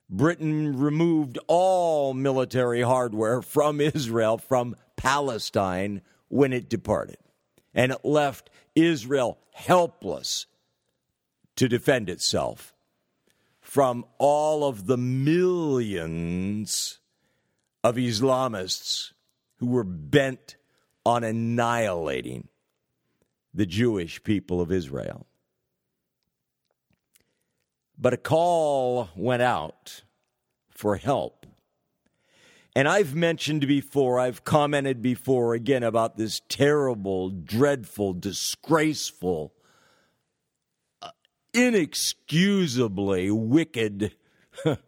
Britain 0.09 0.79
removed 0.79 1.39
all 1.47 2.15
military 2.15 2.81
hardware 2.81 3.43
from 3.43 3.81
Israel, 3.81 4.39
from 4.39 4.77
Palestine, 4.97 6.01
when 6.29 6.53
it 6.53 6.71
departed. 6.71 7.19
And 7.75 7.93
it 7.93 8.05
left 8.05 8.49
Israel 8.75 9.39
helpless 9.53 10.47
to 11.57 11.69
defend 11.69 12.09
itself 12.09 12.73
from 13.69 14.03
all 14.17 14.65
of 14.65 14.87
the 14.87 14.97
millions 14.97 17.01
of 17.85 17.97
Islamists 17.97 19.13
who 19.57 19.67
were 19.67 19.85
bent 19.85 20.57
on 21.05 21.23
annihilating 21.23 22.49
the 23.53 23.67
Jewish 23.67 24.23
people 24.23 24.63
of 24.63 24.73
Israel. 24.73 25.27
But 27.99 28.15
a 28.15 28.17
call 28.17 29.11
went 29.15 29.43
out 29.43 30.03
for 30.71 30.97
help. 30.97 31.45
And 32.75 32.89
I've 32.89 33.15
mentioned 33.15 33.69
before, 33.69 34.19
I've 34.19 34.45
commented 34.45 35.03
before 35.03 35.53
again 35.53 35.83
about 35.83 36.17
this 36.17 36.41
terrible, 36.49 37.29
dreadful, 37.29 38.15
disgraceful 38.15 39.53
inexcusably 41.53 43.31
wicked 43.31 44.15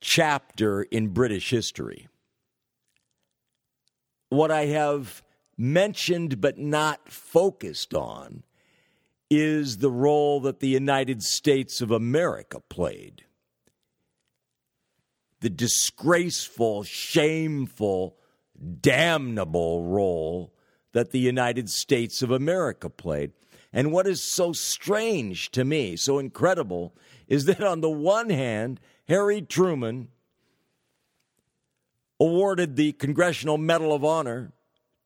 chapter 0.00 0.82
in 0.82 1.08
British 1.08 1.50
history. 1.50 2.08
What 4.28 4.50
I 4.50 4.66
have 4.66 5.22
mentioned 5.56 6.40
but 6.40 6.58
not 6.58 7.08
focused 7.08 7.94
on 7.94 8.42
is 9.30 9.78
the 9.78 9.90
role 9.90 10.40
that 10.40 10.60
the 10.60 10.68
United 10.68 11.22
States 11.22 11.80
of 11.80 11.90
America 11.90 12.60
played. 12.68 13.24
The 15.40 15.50
disgraceful, 15.50 16.84
shameful, 16.84 18.16
damnable 18.80 19.84
role 19.84 20.54
that 20.92 21.10
the 21.10 21.18
United 21.18 21.68
States 21.68 22.22
of 22.22 22.30
America 22.30 22.88
played. 22.88 23.32
And 23.76 23.90
what 23.90 24.06
is 24.06 24.22
so 24.22 24.52
strange 24.52 25.50
to 25.50 25.64
me, 25.64 25.96
so 25.96 26.20
incredible, 26.20 26.94
is 27.26 27.46
that 27.46 27.60
on 27.60 27.80
the 27.80 27.90
one 27.90 28.30
hand, 28.30 28.78
Harry 29.08 29.42
Truman 29.42 30.08
awarded 32.20 32.76
the 32.76 32.92
Congressional 32.92 33.58
Medal 33.58 33.92
of 33.92 34.04
Honor 34.04 34.52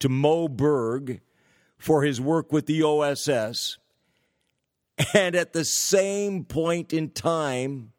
to 0.00 0.10
Mo 0.10 0.48
Berg 0.48 1.22
for 1.78 2.02
his 2.02 2.20
work 2.20 2.52
with 2.52 2.66
the 2.66 2.82
OSS, 2.82 3.78
and 5.14 5.34
at 5.34 5.54
the 5.54 5.64
same 5.64 6.44
point 6.44 6.92
in 6.92 7.08
time, 7.08 7.92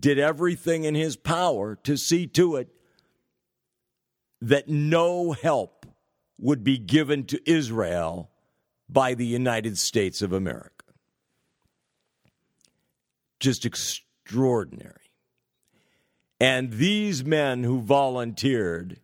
did 0.00 0.18
everything 0.18 0.82
in 0.82 0.96
his 0.96 1.14
power 1.14 1.76
to 1.84 1.96
see 1.96 2.26
to 2.26 2.56
it 2.56 2.68
that 4.40 4.68
no 4.68 5.30
help 5.30 5.86
would 6.38 6.64
be 6.64 6.76
given 6.76 7.24
to 7.26 7.40
Israel 7.48 8.29
by 8.92 9.14
the 9.14 9.26
United 9.26 9.78
States 9.78 10.22
of 10.22 10.32
America. 10.32 10.84
Just 13.38 13.64
extraordinary. 13.64 14.94
And 16.40 16.72
these 16.72 17.24
men 17.24 17.64
who 17.64 17.80
volunteered, 17.80 18.98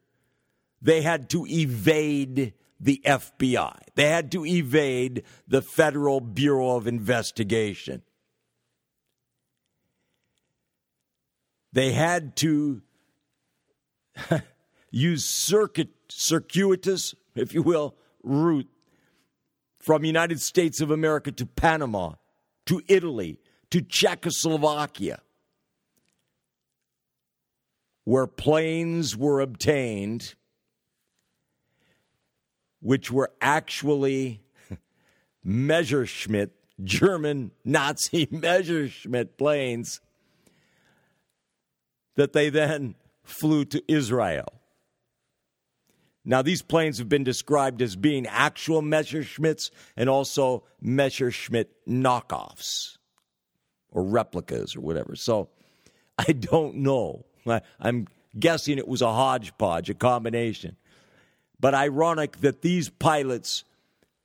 they 0.81 1.03
had 1.03 1.31
to 1.31 1.47
evade 1.47 2.55
the 2.81 3.01
FBI. 3.05 3.79
They 3.95 4.09
had 4.09 4.33
to 4.33 4.45
evade 4.45 5.23
the 5.47 5.63
Federal 5.63 6.21
Bureau 6.21 6.77
of 6.77 6.87
Investigation. 6.87 8.03
They 11.73 11.93
had 11.93 12.37
to 12.37 12.81
use 14.91 15.25
circuit, 15.25 15.91
circuitous, 16.09 17.15
if 17.35 17.53
you 17.53 17.63
will, 17.63 17.95
route 18.23 18.69
from 19.87 20.05
United 20.05 20.41
States 20.41 20.81
of 20.81 20.91
America 20.91 21.31
to 21.31 21.47
Panama, 21.47 22.15
to 22.67 22.83
Italy, 22.89 23.39
to 23.71 23.81
Czechoslovakia, 23.81 25.21
where 28.03 28.27
planes 28.27 29.17
were 29.17 29.41
obtained 29.41 30.35
which 32.81 33.13
were 33.13 33.31
actually 33.41 34.43
Messerschmitt, 35.45 36.51
German 36.83 37.53
Nazi 37.65 38.27
Messerschmitt 38.33 39.39
planes 39.39 40.01
that 42.17 42.33
they 42.33 42.49
then 42.49 42.97
flew 43.23 43.65
to 43.67 43.81
Israel. 43.87 44.53
Now, 46.29 46.43
these 46.43 46.61
planes 46.61 46.99
have 46.99 47.09
been 47.09 47.23
described 47.23 47.81
as 47.81 47.95
being 47.95 48.27
actual 48.27 48.83
Messerschmitts 48.83 49.71
and 49.97 50.11
also 50.11 50.65
Messerschmitt 50.81 51.71
knockoffs 51.89 52.99
or 53.93 54.03
replicas 54.03 54.75
or 54.75 54.81
whatever. 54.81 55.15
So 55.15 55.51
I 56.19 56.33
don't 56.33 56.77
know. 56.77 57.25
I, 57.47 57.61
am 57.81 58.09
guessing 58.37 58.77
it 58.77 58.89
was 58.89 59.03
a 59.03 59.13
hodgepodge, 59.13 59.89
a 59.89 59.95
combination. 59.95 60.77
But 61.61 61.75
ironic 61.75 62.41
that 62.41 62.61
these 62.61 62.89
pilots 62.89 63.63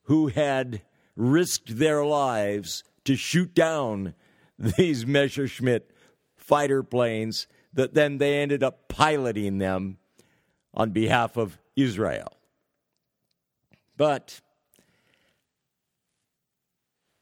who 0.04 0.28
had 0.28 0.82
risked 1.16 1.78
their 1.78 2.04
lives 2.04 2.84
to 3.06 3.16
shoot 3.16 3.54
down 3.54 4.16
these 4.60 5.06
Messerschmitt 5.06 5.92
fighter 6.36 6.82
planes, 6.82 7.46
that 7.74 7.94
then 7.94 8.18
they 8.18 8.42
ended 8.42 8.64
up 8.64 8.88
piloting 8.88 9.60
them 9.60 9.98
on 10.74 10.90
behalf 10.90 11.38
of 11.38 11.60
Israel. 11.82 12.38
But 13.98 14.41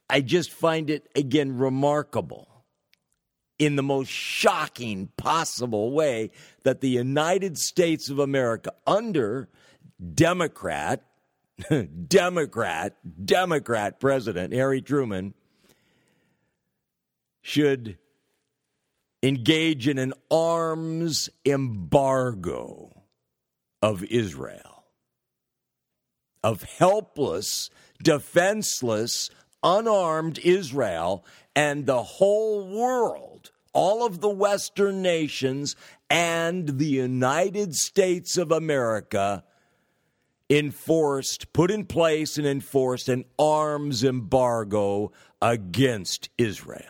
I 0.08 0.20
just 0.20 0.50
find 0.50 0.90
it 0.90 1.08
again 1.14 1.58
remarkable 1.58 2.48
in 3.58 3.76
the 3.76 3.82
most 3.82 4.08
shocking 4.08 5.08
possible 5.16 5.92
way 5.92 6.30
that 6.64 6.80
the 6.80 6.88
United 6.88 7.58
States 7.58 8.08
of 8.08 8.18
America, 8.18 8.72
under 8.86 9.48
Democrat, 10.14 11.04
Democrat, 12.08 12.96
Democrat 13.24 14.00
President 14.00 14.54
Harry 14.54 14.80
Truman, 14.80 15.34
should 17.42 17.98
engage 19.22 19.86
in 19.86 19.98
an 19.98 20.14
arms 20.30 21.28
embargo 21.44 22.99
of 23.82 24.04
Israel, 24.04 24.84
of 26.42 26.62
helpless, 26.62 27.70
defenseless, 28.02 29.30
unarmed 29.62 30.38
Israel, 30.40 31.24
and 31.54 31.86
the 31.86 32.02
whole 32.02 32.66
world, 32.68 33.50
all 33.72 34.04
of 34.04 34.20
the 34.20 34.28
Western 34.28 35.02
nations, 35.02 35.76
and 36.08 36.78
the 36.78 36.86
United 36.86 37.74
States 37.74 38.36
of 38.36 38.50
America 38.50 39.44
enforced, 40.48 41.52
put 41.52 41.70
in 41.70 41.86
place 41.86 42.36
and 42.36 42.46
enforced 42.46 43.08
an 43.08 43.24
arms 43.38 44.02
embargo 44.02 45.12
against 45.40 46.28
Israel. 46.36 46.82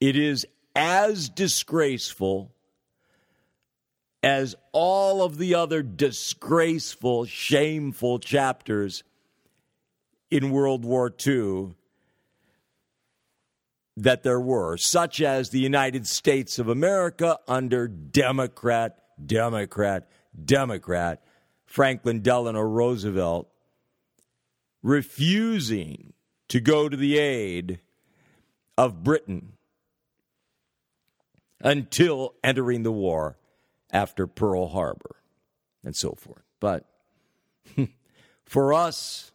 It 0.00 0.16
is 0.16 0.46
as 0.74 1.28
disgraceful 1.28 2.54
as 4.22 4.54
all 4.72 5.22
of 5.22 5.38
the 5.38 5.54
other 5.54 5.82
disgraceful, 5.82 7.24
shameful 7.24 8.18
chapters 8.18 9.02
in 10.30 10.50
World 10.50 10.84
War 10.84 11.12
II 11.26 11.74
that 13.96 14.22
there 14.22 14.40
were, 14.40 14.76
such 14.76 15.20
as 15.20 15.50
the 15.50 15.58
United 15.58 16.06
States 16.06 16.58
of 16.58 16.68
America 16.68 17.38
under 17.48 17.88
Democrat, 17.88 18.98
Democrat, 19.24 20.08
Democrat 20.44 21.22
Franklin 21.70 22.20
Delano 22.20 22.60
Roosevelt 22.60 23.48
refusing 24.82 26.14
to 26.48 26.58
go 26.58 26.88
to 26.88 26.96
the 26.96 27.16
aid 27.18 27.80
of 28.76 29.04
Britain 29.04 29.52
until 31.60 32.34
entering 32.42 32.82
the 32.82 32.90
war 32.90 33.36
after 33.92 34.26
Pearl 34.26 34.68
Harbor 34.68 35.16
and 35.84 35.94
so 35.96 36.12
forth. 36.12 36.44
But 36.60 36.84
for 38.44 38.72
us, 38.72 39.32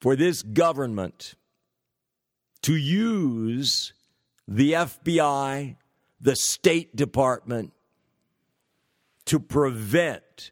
for 0.00 0.16
this 0.16 0.42
government 0.42 1.34
to 2.62 2.76
use 2.76 3.92
the 4.46 4.72
FBI, 4.72 5.76
the 6.20 6.36
State 6.36 6.94
Department, 6.96 7.72
to 9.26 9.38
prevent 9.38 10.50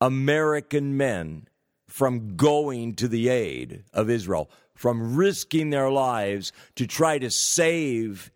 American 0.00 0.96
men 0.96 1.48
from 1.86 2.36
going 2.36 2.94
to 2.94 3.08
the 3.08 3.28
aid 3.28 3.84
of 3.92 4.10
Israel, 4.10 4.50
from 4.74 5.14
risking 5.14 5.70
their 5.70 5.90
lives 5.90 6.52
to 6.74 6.86
try 6.86 7.18
to 7.18 7.30
save 7.30 8.30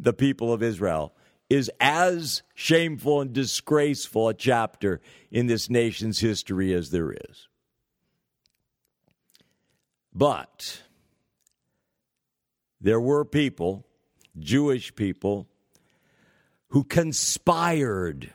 the 0.00 0.12
people 0.12 0.52
of 0.52 0.62
Israel 0.62 1.14
is 1.50 1.70
as 1.80 2.42
shameful 2.54 3.20
and 3.20 3.32
disgraceful 3.32 4.28
a 4.28 4.34
chapter 4.34 5.00
in 5.30 5.46
this 5.46 5.68
nation's 5.68 6.20
history 6.20 6.72
as 6.72 6.90
there 6.90 7.12
is. 7.12 7.48
But 10.12 10.82
there 12.80 13.00
were 13.00 13.24
people, 13.24 13.86
Jewish 14.38 14.94
people, 14.94 15.48
who 16.68 16.84
conspired 16.84 18.32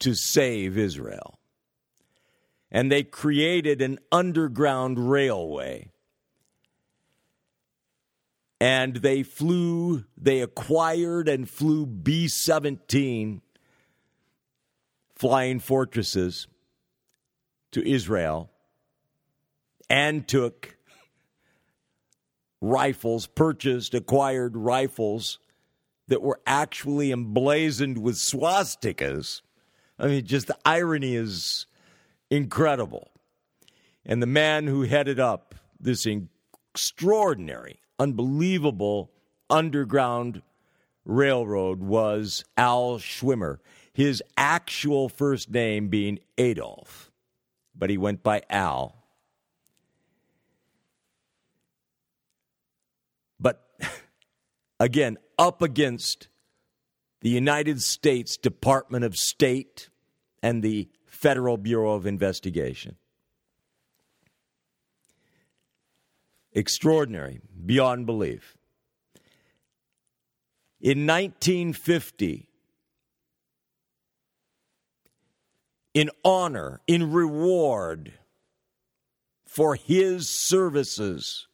to 0.00 0.14
save 0.14 0.76
Israel. 0.76 1.38
And 2.70 2.90
they 2.90 3.04
created 3.04 3.80
an 3.80 4.00
underground 4.10 5.10
railway 5.10 5.90
and 8.60 8.96
they 8.96 9.22
flew, 9.22 10.04
they 10.16 10.40
acquired 10.40 11.28
and 11.28 11.48
flew 11.48 11.86
B 11.86 12.28
17 12.28 13.42
flying 15.16 15.60
fortresses 15.60 16.46
to 17.72 17.86
Israel 17.88 18.50
and 19.88 20.26
took 20.26 20.76
rifles, 22.60 23.26
purchased, 23.26 23.94
acquired 23.94 24.56
rifles 24.56 25.38
that 26.08 26.22
were 26.22 26.40
actually 26.46 27.12
emblazoned 27.12 27.98
with 27.98 28.16
swastikas. 28.16 29.42
I 29.98 30.06
mean, 30.08 30.26
just 30.26 30.48
the 30.48 30.58
irony 30.64 31.14
is 31.14 31.66
incredible. 32.30 33.10
And 34.04 34.22
the 34.22 34.26
man 34.26 34.66
who 34.66 34.82
headed 34.82 35.18
up 35.18 35.54
this 35.80 36.06
extraordinary 36.06 37.80
unbelievable 37.98 39.10
underground 39.50 40.42
railroad 41.04 41.80
was 41.80 42.44
Al 42.56 42.98
Schwimmer. 42.98 43.58
His 43.92 44.22
actual 44.36 45.08
first 45.08 45.50
name 45.50 45.88
being 45.88 46.18
Adolf, 46.36 47.12
but 47.76 47.90
he 47.90 47.98
went 47.98 48.22
by 48.22 48.42
Al. 48.50 48.96
But 53.38 53.68
again, 54.80 55.18
up 55.38 55.62
against 55.62 56.28
the 57.20 57.30
United 57.30 57.80
States 57.82 58.36
Department 58.36 59.04
of 59.04 59.16
State 59.16 59.88
and 60.42 60.62
the 60.62 60.88
Federal 61.06 61.56
Bureau 61.56 61.94
of 61.94 62.06
Investigation. 62.06 62.96
Extraordinary, 66.54 67.40
beyond 67.66 68.06
belief. 68.06 68.56
In 70.80 71.06
1950, 71.06 72.48
in 75.94 76.10
honor, 76.24 76.80
in 76.86 77.12
reward 77.12 78.12
for 79.46 79.74
his 79.74 80.28
services 80.28 81.46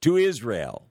to 0.00 0.16
Israel, 0.16 0.86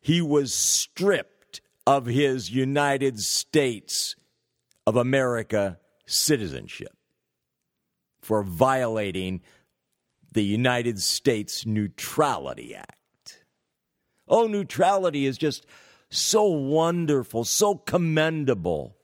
he 0.00 0.20
was 0.20 0.54
stripped 0.54 1.60
of 1.86 2.06
his 2.06 2.50
United 2.50 3.20
States 3.20 4.16
of 4.86 4.96
America 4.96 5.78
citizenship 6.06 6.96
for 8.20 8.42
violating 8.42 9.42
the 10.32 10.44
United 10.44 11.00
States 11.00 11.66
Neutrality 11.66 12.74
Act. 12.74 13.44
Oh, 14.28 14.46
neutrality 14.46 15.26
is 15.26 15.36
just 15.36 15.66
so 16.10 16.44
wonderful, 16.44 17.44
so 17.44 17.74
commendable. 17.74 18.96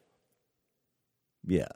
Yes. 1.46 1.70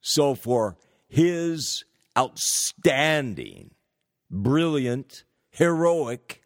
So, 0.00 0.34
for 0.34 0.76
his 1.08 1.84
outstanding, 2.18 3.72
brilliant, 4.30 5.24
heroic 5.50 6.42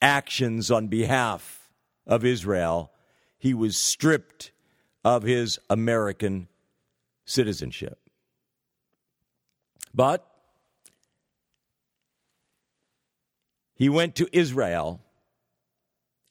actions 0.00 0.70
on 0.70 0.88
behalf 0.88 1.70
of 2.06 2.24
Israel, 2.24 2.92
he 3.38 3.54
was 3.54 3.76
stripped 3.76 4.52
of 5.04 5.22
his 5.22 5.58
American 5.68 6.48
citizenship. 7.24 8.03
But 9.94 10.28
he 13.74 13.88
went 13.88 14.16
to 14.16 14.28
Israel 14.32 15.00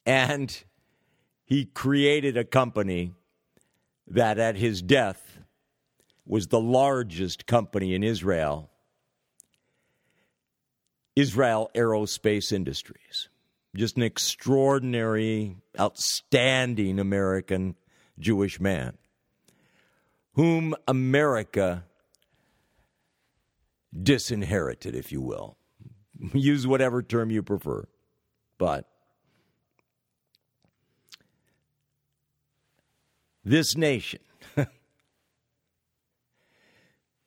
and 0.05 0.63
he 1.45 1.65
created 1.65 2.35
a 2.35 2.43
company 2.43 3.13
that 4.07 4.37
at 4.37 4.55
his 4.57 4.81
death 4.81 5.39
was 6.25 6.47
the 6.47 6.59
largest 6.59 7.45
company 7.45 7.95
in 7.95 8.03
Israel, 8.03 8.69
Israel 11.15 11.69
Aerospace 11.75 12.51
Industries. 12.51 13.29
Just 13.75 13.97
an 13.97 14.03
extraordinary, 14.03 15.57
outstanding 15.79 16.99
American 16.99 17.75
Jewish 18.19 18.59
man 18.59 18.97
whom 20.33 20.75
America 20.87 21.83
disinherited, 24.01 24.95
if 24.95 25.11
you 25.11 25.21
will. 25.21 25.57
Use 26.33 26.65
whatever 26.65 27.01
term 27.03 27.29
you 27.31 27.43
prefer. 27.43 27.85
But 28.57 28.87
this 33.43 33.75
nation, 33.75 34.21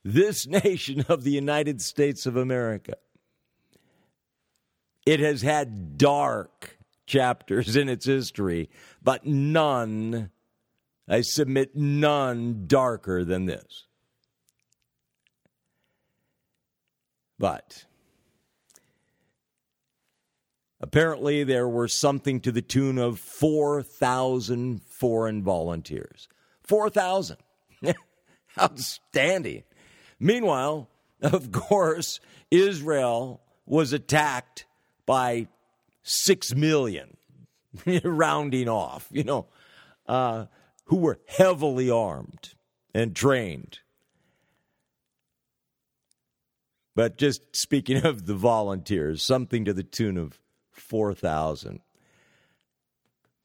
this 0.05 0.47
nation 0.47 1.05
of 1.09 1.25
the 1.25 1.33
United 1.33 1.81
States 1.81 2.27
of 2.27 2.37
America, 2.37 2.97
it 5.05 5.21
has 5.21 5.43
had 5.43 5.99
dark 5.99 6.79
chapters 7.07 7.77
in 7.77 7.89
its 7.89 8.07
history, 8.07 8.69
but 9.03 9.25
none, 9.25 10.31
I 11.09 11.21
submit, 11.21 11.77
none 11.77 12.65
darker 12.67 13.25
than 13.25 13.47
this. 13.47 13.87
But 17.38 17.85
apparently, 20.81 21.44
there 21.44 21.68
were 21.68 21.88
something 21.88 22.40
to 22.40 22.53
the 22.53 22.62
tune 22.62 22.99
of 22.99 23.18
4,000 23.18 24.83
foreign 24.83 25.42
volunteers. 25.42 26.29
4,000. 26.62 27.37
Outstanding. 28.61 29.64
Meanwhile, 30.18 30.88
of 31.20 31.53
course, 31.53 32.20
Israel 32.51 33.42
was 33.66 33.92
attacked 33.92 34.64
by 35.05 35.49
6 36.03 36.55
million, 36.55 37.16
rounding 38.05 38.68
off, 38.68 39.09
you 39.11 39.25
know, 39.25 39.46
uh, 40.07 40.46
who 40.85 40.96
were 40.96 41.18
heavily 41.27 41.90
armed 41.90 42.55
and 42.94 43.14
trained. 43.14 43.81
But 46.97 47.19
just 47.19 47.55
speaking 47.55 47.99
of 48.05 48.27
the 48.27 48.35
volunteers, 48.35 49.23
something 49.23 49.65
to 49.67 49.73
the 49.73 49.85
tune 49.85 50.17
of 50.17 50.41
4,000. 50.73 51.81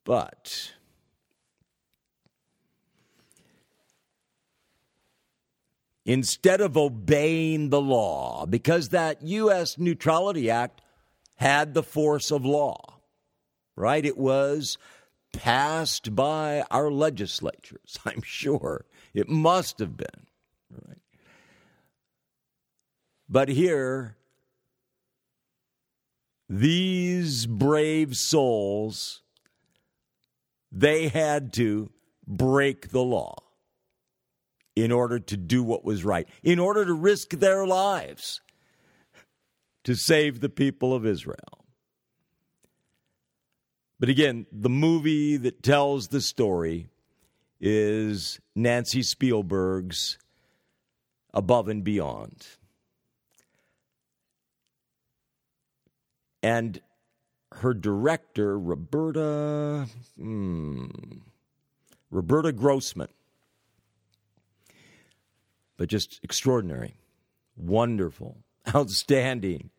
But 0.04 0.72
instead 6.04 6.62
of 6.62 6.76
obeying 6.76 7.70
the 7.70 7.82
law, 7.82 8.48
because 8.48 8.90
that 8.90 9.22
U.S. 9.22 9.78
Neutrality 9.78 10.50
Act 10.50 10.82
had 11.36 11.76
the 11.76 11.84
force 11.84 12.32
of 12.32 12.44
law, 12.44 13.00
right? 13.76 14.04
It 14.04 14.18
was 14.18 14.78
passed 15.34 16.16
by 16.16 16.64
our 16.72 16.90
legislatures, 16.90 18.00
I'm 18.06 18.22
sure. 18.24 18.86
It 19.14 19.28
must 19.30 19.80
have 19.80 19.98
been, 19.98 20.28
right? 20.88 21.01
But 23.32 23.48
here, 23.48 24.18
these 26.50 27.46
brave 27.46 28.18
souls, 28.18 29.22
they 30.70 31.08
had 31.08 31.54
to 31.54 31.92
break 32.28 32.90
the 32.90 33.02
law 33.02 33.38
in 34.76 34.92
order 34.92 35.18
to 35.18 35.38
do 35.38 35.64
what 35.64 35.86
was 35.86 36.04
right, 36.04 36.28
in 36.44 36.60
order 36.60 36.84
to 36.84 36.94
risk 36.94 37.30
their 37.30 37.66
lives 37.66 38.42
to 39.86 39.96
save 39.96 40.42
the 40.42 40.50
people 40.50 40.94
of 40.94 41.06
Israel. 41.06 41.66
But 43.98 44.10
again, 44.10 44.46
the 44.52 44.70
movie 44.70 45.38
that 45.38 45.64
tells 45.64 46.10
the 46.10 46.22
story 46.22 46.90
is 47.62 48.42
Nancy 48.56 49.04
Spielberg's 49.04 50.18
Above 51.34 51.70
and 51.70 51.82
Beyond. 51.82 52.46
And 56.44 56.82
her 57.54 57.74
director, 57.74 58.58
Roberta, 58.58 59.88
hmm, 60.18 60.88
Roberta 62.10 62.52
Grossman, 62.52 63.10
but 65.78 65.90
just 65.90 66.20
extraordinary, 66.24 66.96
wonderful, 67.56 68.38
outstanding. 68.76 69.70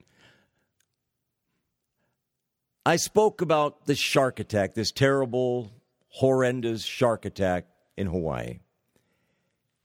I 2.84 2.96
spoke 2.96 3.40
about 3.40 3.86
the 3.86 3.94
shark 3.94 4.40
attack, 4.40 4.74
this 4.74 4.90
terrible, 4.90 5.70
horrendous 6.08 6.84
shark 6.84 7.24
attack 7.24 7.66
in 7.96 8.08
Hawaii, 8.08 8.58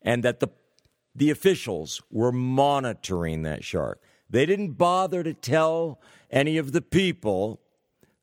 and 0.01 0.23
that 0.23 0.39
the 0.39 0.49
the 1.13 1.31
officials 1.31 1.99
were 2.11 2.31
monitoring 2.31 3.41
that 3.41 3.63
shark. 3.63 3.99
They 4.29 4.45
didn't 4.45 4.73
bother 4.73 5.23
to 5.23 5.33
tell 5.33 5.99
any 6.29 6.57
of 6.57 6.71
the 6.71 6.81
people 6.81 7.61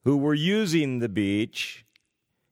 who 0.05 0.17
were 0.17 0.35
using 0.35 0.99
the 0.99 1.09
beach 1.09 1.85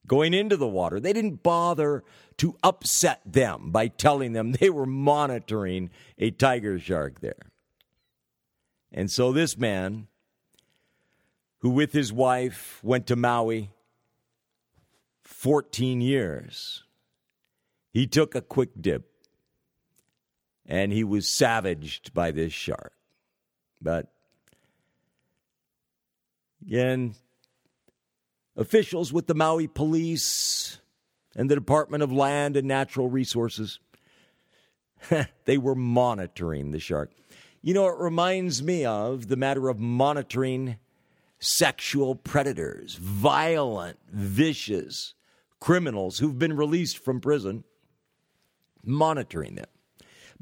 going 0.06 0.34
into 0.34 0.56
the 0.56 0.68
water. 0.68 0.98
They 0.98 1.12
didn't 1.12 1.42
bother 1.42 2.02
to 2.38 2.56
upset 2.62 3.20
them 3.26 3.70
by 3.70 3.88
telling 3.88 4.32
them 4.32 4.52
they 4.52 4.70
were 4.70 4.86
monitoring 4.86 5.90
a 6.18 6.30
tiger 6.30 6.78
shark 6.78 7.20
there. 7.20 7.52
And 8.90 9.10
so 9.10 9.32
this 9.32 9.56
man, 9.56 10.08
who 11.58 11.70
with 11.70 11.92
his 11.92 12.12
wife 12.12 12.80
went 12.82 13.06
to 13.06 13.16
Maui 13.16 13.70
14 15.22 16.00
years, 16.00 16.84
he 17.90 18.06
took 18.06 18.34
a 18.34 18.40
quick 18.40 18.70
dip 18.80 19.08
and 20.66 20.92
he 20.92 21.04
was 21.04 21.28
savaged 21.28 22.12
by 22.14 22.30
this 22.30 22.52
shark. 22.52 22.92
But 23.82 24.12
again, 26.64 27.14
officials 28.56 29.12
with 29.12 29.26
the 29.26 29.34
Maui 29.34 29.66
police 29.66 30.78
and 31.34 31.50
the 31.50 31.54
Department 31.54 32.02
of 32.02 32.12
Land 32.12 32.56
and 32.56 32.68
Natural 32.68 33.08
Resources, 33.08 33.80
they 35.44 35.58
were 35.58 35.74
monitoring 35.74 36.70
the 36.70 36.78
shark. 36.78 37.10
You 37.60 37.74
know, 37.74 37.86
it 37.88 37.98
reminds 37.98 38.62
me 38.62 38.84
of 38.84 39.28
the 39.28 39.36
matter 39.36 39.68
of 39.68 39.78
monitoring 39.78 40.78
sexual 41.38 42.14
predators, 42.14 42.94
violent, 42.94 43.98
vicious 44.12 45.14
criminals 45.60 46.18
who've 46.18 46.38
been 46.38 46.56
released 46.56 46.98
from 46.98 47.20
prison, 47.20 47.64
monitoring 48.84 49.54
them. 49.54 49.66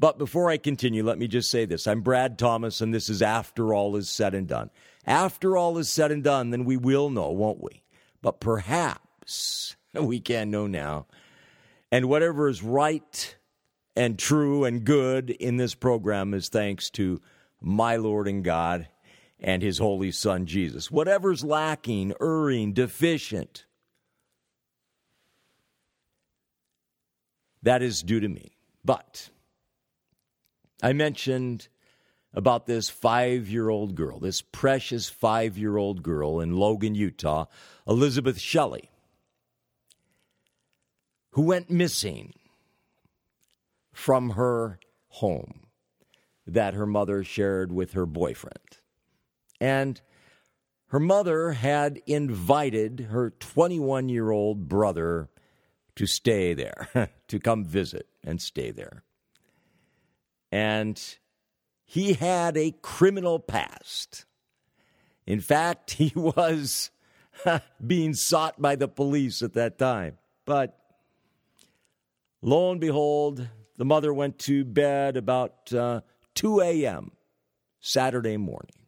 But 0.01 0.17
before 0.17 0.49
I 0.49 0.57
continue, 0.57 1.03
let 1.03 1.19
me 1.19 1.27
just 1.27 1.51
say 1.51 1.65
this. 1.65 1.85
I'm 1.85 2.01
Brad 2.01 2.39
Thomas, 2.39 2.81
and 2.81 2.91
this 2.91 3.07
is 3.07 3.21
After 3.21 3.71
All 3.71 3.95
Is 3.95 4.09
Said 4.09 4.33
and 4.33 4.47
Done. 4.47 4.71
After 5.05 5.55
all 5.55 5.77
is 5.77 5.89
said 5.89 6.11
and 6.11 6.23
done, 6.23 6.49
then 6.49 6.65
we 6.65 6.75
will 6.75 7.11
know, 7.11 7.29
won't 7.29 7.61
we? 7.61 7.83
But 8.19 8.39
perhaps 8.39 9.75
we 9.93 10.19
can 10.19 10.49
know 10.49 10.65
now. 10.65 11.05
And 11.91 12.09
whatever 12.09 12.49
is 12.49 12.63
right 12.63 13.35
and 13.95 14.17
true 14.17 14.63
and 14.63 14.83
good 14.83 15.29
in 15.29 15.57
this 15.57 15.75
program 15.75 16.33
is 16.33 16.49
thanks 16.49 16.89
to 16.91 17.21
my 17.61 17.97
Lord 17.97 18.27
and 18.27 18.43
God 18.43 18.87
and 19.39 19.61
his 19.61 19.77
holy 19.77 20.11
son 20.11 20.47
Jesus. 20.47 20.89
Whatever's 20.89 21.43
lacking, 21.43 22.13
erring, 22.19 22.73
deficient, 22.73 23.65
that 27.61 27.83
is 27.83 28.01
due 28.01 28.19
to 28.19 28.27
me. 28.27 28.57
But 28.83 29.29
I 30.81 30.93
mentioned 30.93 31.67
about 32.33 32.65
this 32.65 32.89
five 32.89 33.49
year 33.49 33.69
old 33.69 33.95
girl, 33.95 34.19
this 34.19 34.41
precious 34.41 35.09
five 35.09 35.57
year 35.57 35.77
old 35.77 36.03
girl 36.03 36.39
in 36.39 36.55
Logan, 36.55 36.95
Utah, 36.95 37.45
Elizabeth 37.87 38.39
Shelley, 38.39 38.89
who 41.31 41.43
went 41.43 41.69
missing 41.69 42.33
from 43.93 44.31
her 44.31 44.79
home 45.07 45.67
that 46.47 46.73
her 46.73 46.85
mother 46.85 47.23
shared 47.23 47.71
with 47.71 47.93
her 47.93 48.05
boyfriend. 48.05 48.79
And 49.59 50.01
her 50.87 50.99
mother 50.99 51.51
had 51.51 52.01
invited 52.07 53.07
her 53.11 53.29
21 53.29 54.09
year 54.09 54.31
old 54.31 54.67
brother 54.67 55.29
to 55.95 56.05
stay 56.07 56.53
there, 56.53 57.09
to 57.27 57.39
come 57.39 57.63
visit 57.63 58.07
and 58.23 58.41
stay 58.41 58.71
there. 58.71 59.03
And 60.51 61.01
he 61.85 62.13
had 62.13 62.57
a 62.57 62.73
criminal 62.81 63.39
past. 63.39 64.25
In 65.25 65.39
fact, 65.39 65.91
he 65.95 66.11
was 66.15 66.91
being 67.85 68.13
sought 68.13 68.61
by 68.61 68.75
the 68.75 68.87
police 68.87 69.41
at 69.41 69.53
that 69.53 69.77
time. 69.77 70.17
But 70.45 70.77
lo 72.41 72.71
and 72.71 72.79
behold, 72.79 73.47
the 73.77 73.85
mother 73.85 74.13
went 74.13 74.39
to 74.39 74.65
bed 74.65 75.17
about 75.17 75.73
uh, 75.73 76.01
2 76.35 76.61
a.m. 76.61 77.11
Saturday 77.79 78.37
morning. 78.37 78.87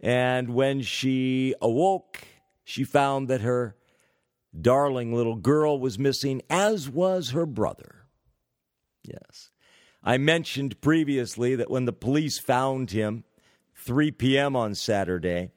And 0.00 0.50
when 0.50 0.82
she 0.82 1.54
awoke, 1.60 2.26
she 2.62 2.84
found 2.84 3.28
that 3.28 3.40
her 3.40 3.76
darling 4.58 5.14
little 5.14 5.36
girl 5.36 5.78
was 5.78 5.98
missing, 5.98 6.42
as 6.48 6.88
was 6.88 7.30
her 7.30 7.46
brother. 7.46 8.06
Yes. 9.02 9.50
I 10.04 10.18
mentioned 10.18 10.80
previously 10.82 11.56
that 11.56 11.70
when 11.70 11.86
the 11.86 11.92
police 11.92 12.38
found 12.38 12.90
him 12.90 13.24
3 13.74 14.10
p.m. 14.10 14.54
on 14.54 14.74
Saturday, 14.74 15.50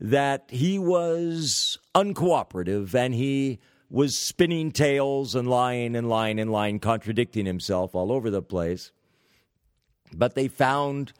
that 0.00 0.46
he 0.48 0.78
was 0.78 1.78
uncooperative 1.94 2.92
and 2.94 3.14
he 3.14 3.60
was 3.88 4.18
spinning 4.18 4.72
tales 4.72 5.34
and 5.34 5.48
lying 5.48 5.94
and 5.94 6.08
lying 6.08 6.40
and 6.40 6.50
lying, 6.50 6.80
contradicting 6.80 7.46
himself 7.46 7.94
all 7.94 8.10
over 8.10 8.30
the 8.30 8.42
place. 8.42 8.90
But 10.12 10.34
they 10.34 10.48
found 10.48 11.12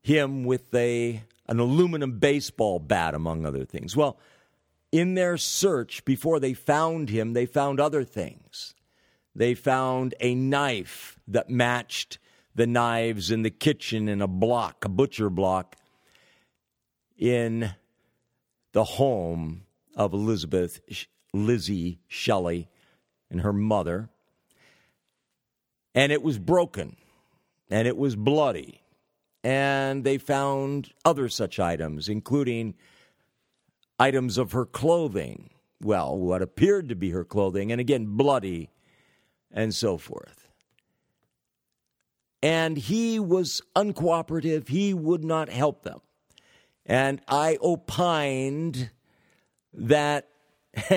him 0.00 0.44
with 0.44 0.74
a 0.74 1.22
an 1.48 1.60
aluminum 1.60 2.18
baseball 2.18 2.78
bat, 2.80 3.14
among 3.14 3.46
other 3.46 3.64
things. 3.64 3.96
Well, 3.96 4.18
in 4.90 5.14
their 5.14 5.36
search, 5.36 6.04
before 6.04 6.40
they 6.40 6.54
found 6.54 7.08
him, 7.08 7.34
they 7.34 7.46
found 7.46 7.78
other 7.78 8.02
things. 8.02 8.74
They 9.36 9.54
found 9.54 10.14
a 10.18 10.34
knife 10.34 11.20
that 11.28 11.50
matched 11.50 12.18
the 12.54 12.66
knives 12.66 13.30
in 13.30 13.42
the 13.42 13.50
kitchen 13.50 14.08
in 14.08 14.22
a 14.22 14.26
block, 14.26 14.84
a 14.84 14.88
butcher 14.88 15.28
block, 15.28 15.76
in 17.18 17.74
the 18.72 18.84
home 18.84 19.62
of 19.94 20.12
Elizabeth 20.14 20.80
Lizzie 21.34 22.00
Shelley 22.08 22.68
and 23.30 23.42
her 23.42 23.52
mother. 23.52 24.08
And 25.94 26.12
it 26.12 26.22
was 26.22 26.38
broken 26.38 26.96
and 27.70 27.86
it 27.86 27.96
was 27.96 28.16
bloody 28.16 28.82
and 29.46 30.02
they 30.02 30.18
found 30.18 30.92
other 31.04 31.28
such 31.28 31.60
items, 31.60 32.08
including 32.08 32.74
items 33.96 34.38
of 34.38 34.50
her 34.50 34.66
clothing. 34.66 35.50
Well, 35.80 36.18
what 36.18 36.42
appeared 36.42 36.88
to 36.88 36.96
be 36.96 37.10
her 37.10 37.24
clothing, 37.24 37.70
and 37.70 37.80
again, 37.80 38.06
bloody, 38.16 38.70
and 39.56 39.74
so 39.74 39.96
forth. 39.96 40.46
And 42.42 42.76
he 42.76 43.18
was 43.18 43.62
uncooperative. 43.74 44.68
He 44.68 44.92
would 44.94 45.24
not 45.24 45.48
help 45.48 45.82
them. 45.82 46.00
And 46.84 47.20
I 47.26 47.56
opined 47.60 48.90
that 49.72 50.28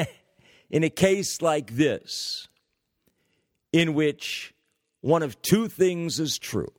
in 0.69 0.84
a 0.84 0.89
case 0.89 1.41
like 1.41 1.76
this, 1.76 2.50
in 3.72 3.93
which 3.93 4.54
one 5.02 5.24
of 5.24 5.41
two 5.41 5.67
things 5.67 6.19
is 6.19 6.38
true 6.38 6.72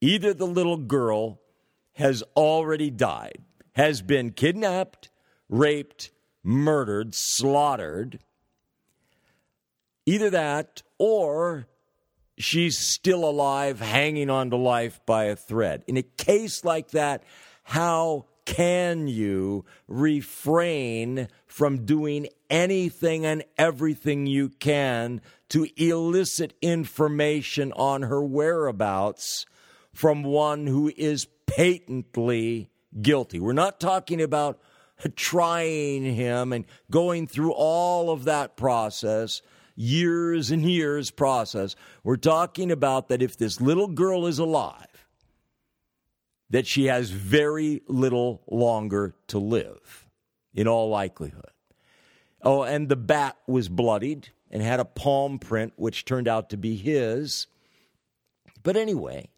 either 0.00 0.32
the 0.32 0.46
little 0.46 0.76
girl 0.76 1.40
has 1.94 2.22
already 2.36 2.88
died, 2.88 3.42
has 3.72 4.00
been 4.00 4.30
kidnapped, 4.30 5.10
raped, 5.48 6.12
murdered, 6.44 7.12
slaughtered, 7.14 8.20
either 10.08 10.30
that 10.30 10.82
or 10.96 11.68
she's 12.38 12.78
still 12.78 13.28
alive, 13.28 13.80
hanging 13.80 14.30
on 14.30 14.48
to 14.48 14.56
life 14.56 15.00
by 15.04 15.24
a 15.24 15.36
thread. 15.36 15.84
In 15.86 15.98
a 15.98 16.02
case 16.02 16.64
like 16.64 16.92
that, 16.92 17.24
how 17.62 18.24
can 18.46 19.06
you 19.06 19.66
refrain 19.86 21.28
from 21.46 21.84
doing 21.84 22.26
anything 22.48 23.26
and 23.26 23.44
everything 23.58 24.24
you 24.24 24.48
can 24.48 25.20
to 25.50 25.68
elicit 25.76 26.54
information 26.62 27.70
on 27.72 28.02
her 28.02 28.22
whereabouts 28.22 29.44
from 29.92 30.22
one 30.22 30.66
who 30.66 30.90
is 30.96 31.26
patently 31.46 32.70
guilty. 33.02 33.38
We're 33.38 33.52
not 33.52 33.80
talking 33.80 34.22
about 34.22 34.58
trying 35.14 36.14
him 36.14 36.54
and 36.54 36.64
going 36.90 37.26
through 37.26 37.52
all 37.52 38.10
of 38.10 38.24
that 38.24 38.56
process, 38.56 39.42
years 39.78 40.50
and 40.50 40.68
years 40.68 41.10
process. 41.10 41.76
We're 42.02 42.16
talking 42.16 42.72
about 42.72 43.08
that 43.08 43.22
if 43.22 43.36
this 43.36 43.60
little 43.60 43.86
girl 43.86 44.26
is 44.26 44.40
alive, 44.40 45.06
that 46.50 46.66
she 46.66 46.86
has 46.86 47.10
very 47.10 47.82
little 47.86 48.42
longer 48.48 49.14
to 49.28 49.38
live, 49.38 50.06
in 50.52 50.66
all 50.66 50.88
likelihood. 50.88 51.52
Oh, 52.42 52.62
and 52.62 52.88
the 52.88 52.96
bat 52.96 53.36
was 53.46 53.68
bloodied 53.68 54.30
and 54.50 54.62
had 54.62 54.80
a 54.80 54.84
palm 54.84 55.38
print, 55.38 55.72
which 55.76 56.04
turned 56.04 56.26
out 56.26 56.50
to 56.50 56.56
be 56.56 56.76
his. 56.76 57.46
But 58.62 58.76
anyway, 58.76 59.28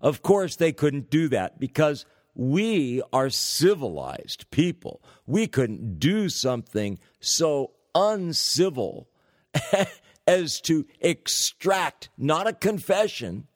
of 0.00 0.22
course, 0.22 0.56
they 0.56 0.72
couldn't 0.72 1.10
do 1.10 1.28
that 1.28 1.60
because 1.60 2.06
we 2.34 3.02
are 3.12 3.30
civilized 3.30 4.50
people. 4.50 5.02
We 5.26 5.46
couldn't 5.46 5.98
do 5.98 6.28
something 6.28 6.98
so 7.20 7.72
uncivil 7.94 9.08
as 10.26 10.60
to 10.62 10.86
extract 11.00 12.08
not 12.16 12.46
a 12.46 12.52
confession, 12.52 13.46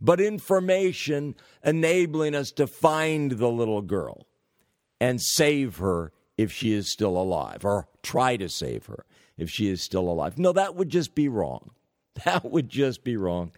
but 0.00 0.20
information 0.20 1.34
enabling 1.64 2.34
us 2.34 2.52
to 2.52 2.66
find 2.66 3.32
the 3.32 3.48
little 3.48 3.82
girl 3.82 4.26
and 5.00 5.20
save 5.20 5.78
her 5.78 6.12
if 6.36 6.52
she 6.52 6.72
is 6.72 6.90
still 6.90 7.16
alive, 7.16 7.64
or 7.64 7.88
try 8.02 8.36
to 8.36 8.48
save 8.48 8.86
her 8.86 9.06
if 9.38 9.50
she 9.50 9.68
is 9.68 9.82
still 9.82 10.08
alive. 10.08 10.38
No, 10.38 10.52
that 10.52 10.74
would 10.74 10.88
just 10.88 11.14
be 11.14 11.28
wrong. 11.28 11.70
That 12.24 12.50
would 12.50 12.70
just 12.70 13.04
be 13.04 13.18
wrong. 13.18 13.52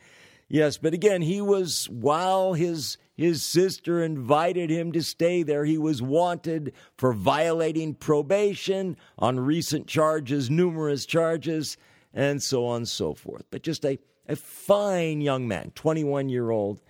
Yes, 0.48 0.78
but 0.78 0.92
again, 0.92 1.22
he 1.22 1.40
was 1.40 1.88
while 1.90 2.54
his 2.54 2.96
his 3.18 3.42
sister 3.42 4.00
invited 4.00 4.70
him 4.70 4.92
to 4.92 5.02
stay 5.02 5.42
there, 5.42 5.64
he 5.64 5.76
was 5.76 6.00
wanted 6.00 6.72
for 6.96 7.12
violating 7.12 7.92
probation 7.92 8.96
on 9.18 9.40
recent 9.40 9.88
charges, 9.88 10.48
numerous 10.48 11.04
charges, 11.04 11.76
and 12.14 12.40
so 12.40 12.64
on 12.64 12.76
and 12.76 12.88
so 12.88 13.14
forth. 13.14 13.42
But 13.50 13.62
just 13.62 13.84
a, 13.84 13.98
a 14.28 14.36
fine 14.36 15.20
young 15.20 15.48
man, 15.48 15.72
21 15.74 16.28
year 16.28 16.50
old, 16.50 16.80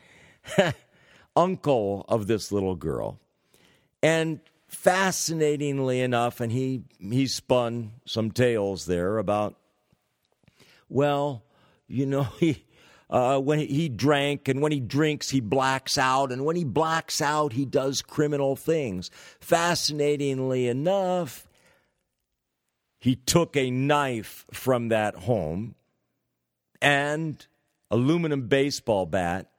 uncle 1.36 2.04
of 2.10 2.26
this 2.26 2.52
little 2.52 2.76
girl. 2.76 3.18
And 4.02 4.40
fascinatingly 4.66 6.02
enough, 6.02 6.42
and 6.42 6.52
he, 6.52 6.82
he 7.00 7.26
spun 7.26 7.92
some 8.04 8.32
tales 8.32 8.84
there 8.84 9.16
about, 9.16 9.56
well, 10.90 11.42
you 11.86 12.04
know, 12.04 12.22
he, 12.38 12.66
uh, 13.10 13.38
when 13.38 13.58
he 13.58 13.88
drank, 13.88 14.48
and 14.48 14.60
when 14.60 14.72
he 14.72 14.80
drinks, 14.80 15.30
he 15.30 15.40
blacks 15.40 15.96
out, 15.96 16.30
and 16.30 16.44
when 16.44 16.56
he 16.56 16.64
blacks 16.64 17.22
out, 17.22 17.54
he 17.54 17.64
does 17.64 18.02
criminal 18.02 18.54
things. 18.54 19.10
Fascinatingly 19.40 20.68
enough, 20.68 21.48
he 22.98 23.16
took 23.16 23.56
a 23.56 23.70
knife 23.70 24.44
from 24.52 24.88
that 24.88 25.14
home 25.14 25.74
and 26.82 27.46
aluminum 27.90 28.48
baseball 28.48 29.06
bat 29.06 29.50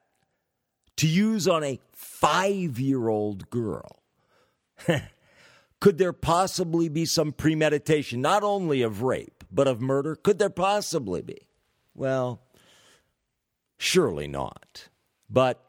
to 0.97 1.07
use 1.07 1.47
on 1.47 1.63
a 1.63 1.79
five 1.93 2.79
year 2.79 3.07
old 3.07 3.49
girl. 3.49 4.03
Could 5.79 5.97
there 5.97 6.13
possibly 6.13 6.89
be 6.89 7.05
some 7.05 7.31
premeditation, 7.31 8.21
not 8.21 8.43
only 8.43 8.81
of 8.81 9.01
rape, 9.01 9.45
but 9.49 9.67
of 9.67 9.79
murder? 9.79 10.15
Could 10.15 10.37
there 10.37 10.49
possibly 10.49 11.21
be? 11.21 11.47
Well, 11.95 12.41
surely 13.79 14.27
not. 14.27 14.89
But 15.27 15.65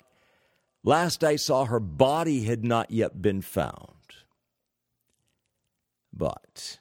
last 0.84 1.24
I 1.24 1.36
saw, 1.36 1.64
her 1.64 1.80
body 1.80 2.44
had 2.44 2.62
not 2.62 2.90
yet 2.90 3.22
been 3.22 3.40
found. 3.40 3.94
But 6.12 6.80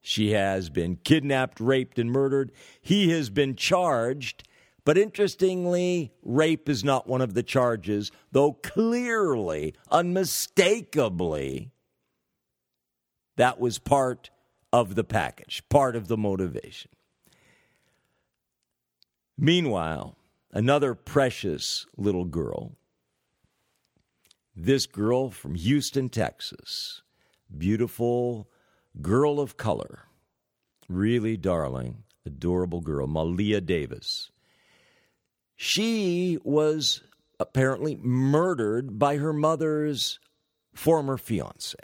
she 0.00 0.32
has 0.32 0.70
been 0.70 0.96
kidnapped, 0.96 1.60
raped, 1.60 1.98
and 1.98 2.10
murdered. 2.10 2.50
He 2.80 3.10
has 3.10 3.30
been 3.30 3.54
charged. 3.54 4.48
But 4.84 4.98
interestingly, 4.98 6.12
rape 6.22 6.68
is 6.68 6.82
not 6.82 7.06
one 7.06 7.20
of 7.20 7.34
the 7.34 7.42
charges, 7.42 8.10
though 8.32 8.54
clearly, 8.54 9.74
unmistakably, 9.90 11.72
that 13.36 13.60
was 13.60 13.78
part 13.78 14.30
of 14.72 14.94
the 14.94 15.04
package, 15.04 15.62
part 15.68 15.94
of 15.94 16.08
the 16.08 16.16
motivation. 16.16 16.90
Meanwhile, 19.36 20.17
another 20.52 20.94
precious 20.94 21.86
little 21.96 22.24
girl, 22.24 22.76
this 24.54 24.86
girl 24.86 25.30
from 25.30 25.54
Houston, 25.54 26.08
Texas, 26.08 27.02
beautiful 27.56 28.48
girl 29.00 29.40
of 29.40 29.56
color, 29.56 30.04
really 30.88 31.36
darling, 31.36 32.04
adorable 32.26 32.80
girl, 32.80 33.06
Maleah 33.06 33.64
Davis. 33.64 34.30
She 35.56 36.38
was 36.44 37.02
apparently 37.40 37.96
murdered 37.96 38.98
by 38.98 39.16
her 39.16 39.32
mother's 39.32 40.18
former 40.74 41.16
fiance. 41.16 41.74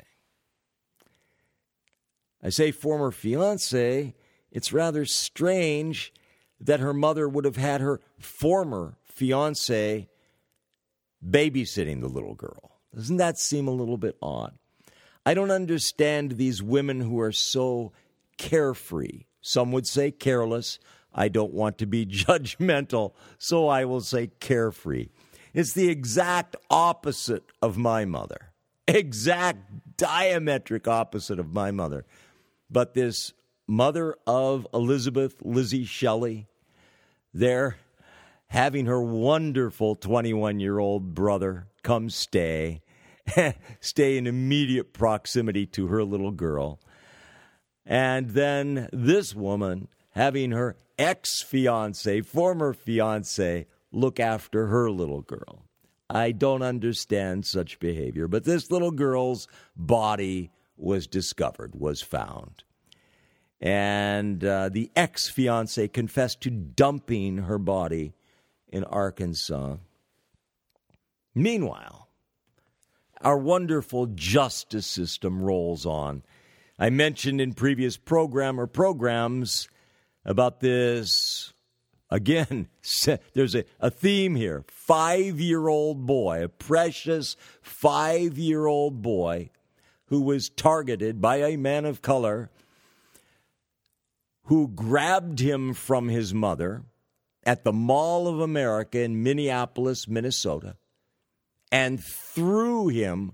I 2.43 2.51
say 2.51 2.71
former 2.71 3.11
fiance, 3.11 4.15
it's 4.51 4.73
rather 4.73 5.05
strange 5.05 6.13
that 6.61 6.81
her 6.81 6.95
mother 6.95 7.29
would 7.29 7.45
have 7.45 7.57
had 7.57 7.81
her 7.81 8.01
former 8.19 8.97
fiance 9.05 10.09
babysitting 11.25 12.01
the 12.01 12.09
little 12.09 12.35
girl. 12.35 12.79
Doesn't 12.95 13.17
that 13.17 13.39
seem 13.39 13.67
a 13.67 13.73
little 13.73 13.97
bit 13.97 14.17
odd? 14.23 14.57
I 15.27 15.35
don't 15.35 15.51
understand 15.51 16.33
these 16.33 16.63
women 16.63 17.01
who 17.01 17.19
are 17.21 17.33
so 17.33 17.93
carefree. 18.37 19.25
Some 19.41 19.73
would 19.73 19.87
say 19.87 20.11
careless. 20.11 20.79
I 21.15 21.29
don't 21.29 21.55
want 21.55 21.79
to 21.79 21.87
be 21.87 22.07
judgmental, 22.07 23.15
so 23.39 23.69
I 23.69 23.85
will 23.85 24.01
say 24.01 24.31
carefree. 24.41 25.09
It's 25.53 25.73
the 25.73 25.89
exact 25.89 26.57
opposite 26.69 27.45
of 27.63 27.79
my 27.79 28.05
mother. 28.05 28.53
Exact 28.89 29.97
diametric 29.97 30.89
opposite 30.89 31.39
of 31.39 31.53
my 31.53 31.71
mother. 31.71 32.05
But 32.69 32.95
this 32.95 33.33
mother 33.67 34.17
of 34.27 34.67
Elizabeth, 34.73 35.37
Lizzie 35.43 35.85
Shelley, 35.85 36.47
there 37.33 37.77
having 38.49 38.87
her 38.87 39.03
wonderful 39.03 39.95
21 39.97 40.61
year 40.61 40.79
old 40.79 41.15
brother 41.15 41.67
come 41.83 42.09
stay 42.09 42.81
stay 43.81 44.17
in 44.17 44.27
immediate 44.27 44.93
proximity 44.93 45.67
to 45.67 45.87
her 45.89 46.05
little 46.05 46.31
girl. 46.31 46.81
And 47.87 48.31
then 48.31 48.89
this 48.93 49.35
woman 49.35 49.89
having 50.11 50.53
her 50.53 50.77
ex 50.99 51.43
fiance, 51.43 52.21
former 52.23 52.73
fiance, 52.73 53.67
look 53.93 54.21
after 54.21 54.67
her 54.67 54.91
little 54.91 55.23
girl. 55.23 55.65
I 56.09 56.33
don't 56.33 56.63
understand 56.63 57.47
such 57.47 57.81
behavior, 57.81 58.29
but 58.29 58.45
this 58.45 58.71
little 58.71 58.91
girl's 58.91 59.49
body 59.75 60.51
was 60.77 61.07
discovered, 61.07 61.75
was 61.75 62.03
found. 62.03 62.63
And 63.65 64.45
uh, 64.45 64.69
the 64.69 64.91
ex 64.95 65.31
fiance 65.31 65.89
confessed 65.89 66.43
to 66.43 66.51
dumping 66.51 67.39
her 67.39 67.59
body 67.59 68.13
in 68.69 68.85
Arkansas. 68.85 69.77
Meanwhile, 71.35 72.11
our 73.23 73.39
wonderful 73.39 74.05
justice 74.09 74.87
system 74.87 75.41
rolls 75.41 75.87
on. 75.87 76.23
I 76.79 76.91
mentioned 76.91 77.41
in 77.41 77.55
previous 77.55 77.97
program 77.97 78.61
or 78.61 78.67
programs 78.67 79.71
about 80.27 80.61
this. 80.61 81.55
Again, 82.11 82.69
there's 83.33 83.55
a, 83.55 83.65
a 83.81 83.91
theme 83.91 84.35
here. 84.35 84.67
Five 84.69 85.41
year 85.41 85.69
old 85.69 86.05
boy, 86.05 86.45
a 86.45 86.49
precious 86.51 87.35
five 87.63 88.37
year 88.37 88.67
old 88.67 89.01
boy 89.01 89.49
who 90.09 90.21
was 90.21 90.51
targeted 90.51 91.23
by 91.23 91.37
a 91.37 91.57
man 91.57 91.87
of 91.87 92.03
color 92.03 92.51
who 94.45 94.69
grabbed 94.69 95.41
him 95.41 95.75
from 95.75 96.09
his 96.09 96.35
mother 96.35 96.83
at 97.45 97.65
the 97.65 97.73
Mall 97.73 98.27
of 98.29 98.41
America 98.41 99.01
in 99.01 99.23
Minneapolis, 99.23 100.09
Minnesota 100.09 100.77
and 101.75 102.03
threw 102.05 102.87
him 102.87 103.33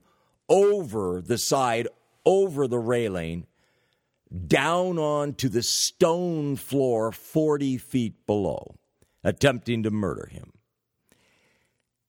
over 0.48 1.20
the 1.20 1.36
side, 1.36 1.86
over 2.24 2.66
the 2.66 2.78
railing, 2.78 3.46
down 4.46 4.98
onto 4.98 5.46
the 5.50 5.62
stone 5.62 6.56
floor 6.56 7.12
40 7.12 7.76
feet 7.76 8.26
below, 8.26 8.76
attempting 9.22 9.82
to 9.82 9.90
murder 9.90 10.26
him. 10.32 10.52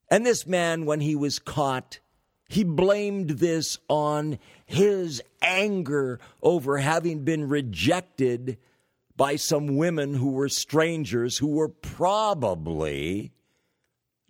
And 0.09 0.25
this 0.25 0.47
man, 0.47 0.85
when 0.85 1.01
he 1.01 1.17
was 1.17 1.37
caught, 1.37 1.99
he 2.47 2.63
blamed 2.63 3.31
this 3.31 3.77
on 3.89 4.39
his 4.65 5.21
anger 5.41 6.17
over 6.41 6.77
having 6.77 7.25
been 7.25 7.49
rejected 7.49 8.57
by 9.21 9.35
some 9.35 9.77
women 9.77 10.15
who 10.15 10.31
were 10.31 10.49
strangers 10.49 11.37
who 11.37 11.45
were 11.45 11.69
probably 11.69 13.31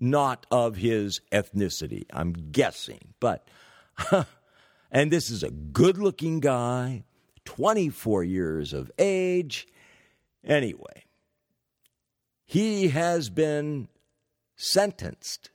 not 0.01 0.45
of 0.51 0.75
his 0.75 1.21
ethnicity. 1.31 2.03
I'm 2.11 2.33
guessing. 2.33 2.99
But, 3.21 3.47
and 4.91 5.09
this 5.09 5.29
is 5.29 5.43
a 5.43 5.49
good 5.49 5.97
looking 5.97 6.41
guy, 6.41 7.05
24 7.45 8.25
years 8.25 8.73
of 8.73 8.91
age. 8.99 9.65
Anyway, 10.43 11.05
he 12.43 12.89
has 12.89 13.29
been 13.29 13.87
sentenced. 14.57 15.51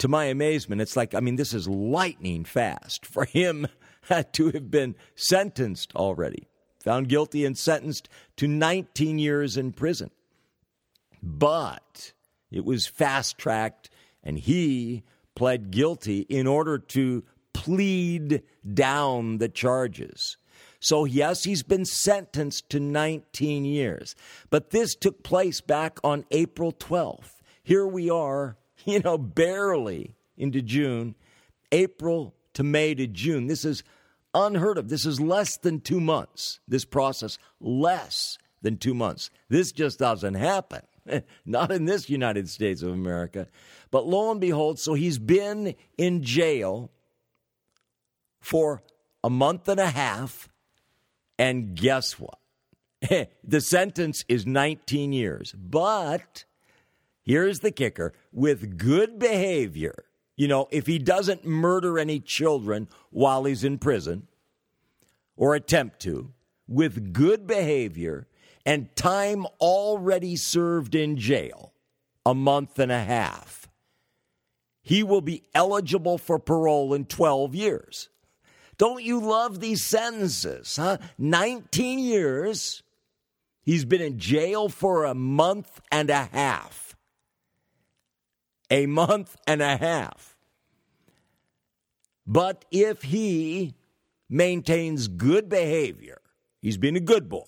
To 0.00 0.08
my 0.08 0.26
amazement, 0.26 0.82
it's 0.82 0.94
like, 0.94 1.14
I 1.14 1.20
mean, 1.20 1.36
this 1.36 1.54
is 1.54 1.66
lightning 1.66 2.44
fast 2.44 3.06
for 3.06 3.24
him 3.24 3.66
to 4.32 4.50
have 4.50 4.70
been 4.70 4.94
sentenced 5.14 5.96
already, 5.96 6.48
found 6.84 7.08
guilty 7.08 7.46
and 7.46 7.56
sentenced 7.56 8.10
to 8.36 8.46
19 8.46 9.18
years 9.18 9.56
in 9.56 9.72
prison. 9.72 10.10
But 11.22 12.12
it 12.50 12.62
was 12.64 12.86
fast 12.86 13.38
tracked, 13.38 13.88
and 14.22 14.38
he 14.38 15.02
pled 15.34 15.70
guilty 15.70 16.20
in 16.28 16.46
order 16.46 16.78
to 16.78 17.24
plead 17.54 18.42
down 18.74 19.38
the 19.38 19.48
charges. 19.48 20.36
So, 20.78 21.06
yes, 21.06 21.44
he's 21.44 21.62
been 21.62 21.86
sentenced 21.86 22.68
to 22.68 22.80
19 22.80 23.64
years. 23.64 24.14
But 24.50 24.68
this 24.68 24.94
took 24.94 25.22
place 25.22 25.62
back 25.62 25.98
on 26.04 26.26
April 26.30 26.72
12th. 26.72 27.40
Here 27.62 27.86
we 27.86 28.10
are, 28.10 28.58
you 28.84 28.98
know, 28.98 29.16
barely 29.16 30.14
into 30.36 30.60
June, 30.60 31.14
April 31.72 32.34
to 32.52 32.62
May 32.62 32.94
to 32.94 33.06
June. 33.06 33.46
This 33.46 33.64
is 33.64 33.82
unheard 34.34 34.78
of. 34.78 34.88
This 34.88 35.06
is 35.06 35.20
less 35.20 35.56
than 35.56 35.80
two 35.80 36.00
months, 36.00 36.60
this 36.66 36.84
process, 36.84 37.38
less 37.60 38.38
than 38.62 38.76
two 38.76 38.94
months. 38.94 39.30
This 39.48 39.72
just 39.72 39.98
doesn't 39.98 40.34
happen. 40.34 40.82
Not 41.44 41.70
in 41.70 41.84
this 41.84 42.08
United 42.08 42.48
States 42.48 42.82
of 42.82 42.90
America. 42.90 43.48
But 43.90 44.06
lo 44.06 44.30
and 44.30 44.40
behold, 44.40 44.78
so 44.78 44.94
he's 44.94 45.18
been 45.18 45.74
in 45.96 46.22
jail 46.22 46.90
for 48.40 48.82
a 49.22 49.30
month 49.30 49.68
and 49.68 49.80
a 49.80 49.90
half. 49.90 50.48
And 51.38 51.74
guess 51.74 52.18
what? 52.18 52.38
the 53.44 53.60
sentence 53.60 54.24
is 54.28 54.46
19 54.46 55.12
years. 55.12 55.52
But 55.52 56.44
here's 57.22 57.60
the 57.60 57.70
kicker 57.70 58.12
with 58.32 58.78
good 58.78 59.18
behavior, 59.18 60.04
you 60.36 60.48
know, 60.48 60.68
if 60.70 60.86
he 60.86 60.98
doesn't 60.98 61.44
murder 61.44 61.98
any 61.98 62.20
children 62.20 62.88
while 63.10 63.44
he's 63.44 63.64
in 63.64 63.78
prison 63.78 64.26
or 65.36 65.54
attempt 65.54 66.00
to, 66.00 66.32
with 66.66 67.12
good 67.12 67.46
behavior 67.46 68.26
and 68.64 68.94
time 68.96 69.46
already 69.60 70.36
served 70.36 70.94
in 70.94 71.16
jail, 71.16 71.72
a 72.26 72.34
month 72.34 72.78
and 72.78 72.90
a 72.90 73.02
half, 73.02 73.68
he 74.82 75.02
will 75.02 75.20
be 75.20 75.42
eligible 75.54 76.18
for 76.18 76.38
parole 76.38 76.94
in 76.94 77.04
12 77.04 77.54
years. 77.54 78.08
Don't 78.76 79.02
you 79.02 79.20
love 79.20 79.60
these 79.60 79.82
sentences, 79.82 80.76
huh? 80.76 80.98
19 81.16 81.98
years. 82.00 82.82
He's 83.62 83.84
been 83.84 84.02
in 84.02 84.18
jail 84.18 84.68
for 84.68 85.04
a 85.04 85.14
month 85.14 85.80
and 85.90 86.10
a 86.10 86.24
half. 86.24 86.83
A 88.70 88.86
month 88.86 89.36
and 89.46 89.60
a 89.62 89.76
half. 89.76 90.36
But 92.26 92.64
if 92.70 93.02
he 93.02 93.74
maintains 94.28 95.08
good 95.08 95.48
behavior, 95.48 96.20
he's 96.60 96.78
been 96.78 96.96
a 96.96 97.00
good 97.00 97.28
boy. 97.28 97.44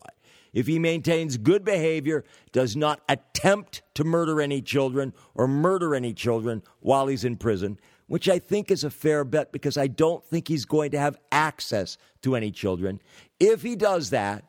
If 0.52 0.66
he 0.66 0.78
maintains 0.78 1.36
good 1.36 1.64
behavior, 1.64 2.24
does 2.52 2.76
not 2.76 3.02
attempt 3.08 3.82
to 3.94 4.04
murder 4.04 4.40
any 4.40 4.62
children 4.62 5.12
or 5.34 5.46
murder 5.46 5.94
any 5.94 6.14
children 6.14 6.62
while 6.80 7.08
he's 7.08 7.24
in 7.24 7.36
prison, 7.36 7.78
which 8.06 8.28
I 8.28 8.38
think 8.38 8.70
is 8.70 8.82
a 8.82 8.90
fair 8.90 9.24
bet 9.24 9.52
because 9.52 9.76
I 9.76 9.86
don't 9.86 10.24
think 10.24 10.48
he's 10.48 10.64
going 10.64 10.92
to 10.92 10.98
have 10.98 11.18
access 11.30 11.98
to 12.22 12.36
any 12.36 12.50
children. 12.50 13.00
If 13.38 13.62
he 13.62 13.76
does 13.76 14.10
that, 14.10 14.44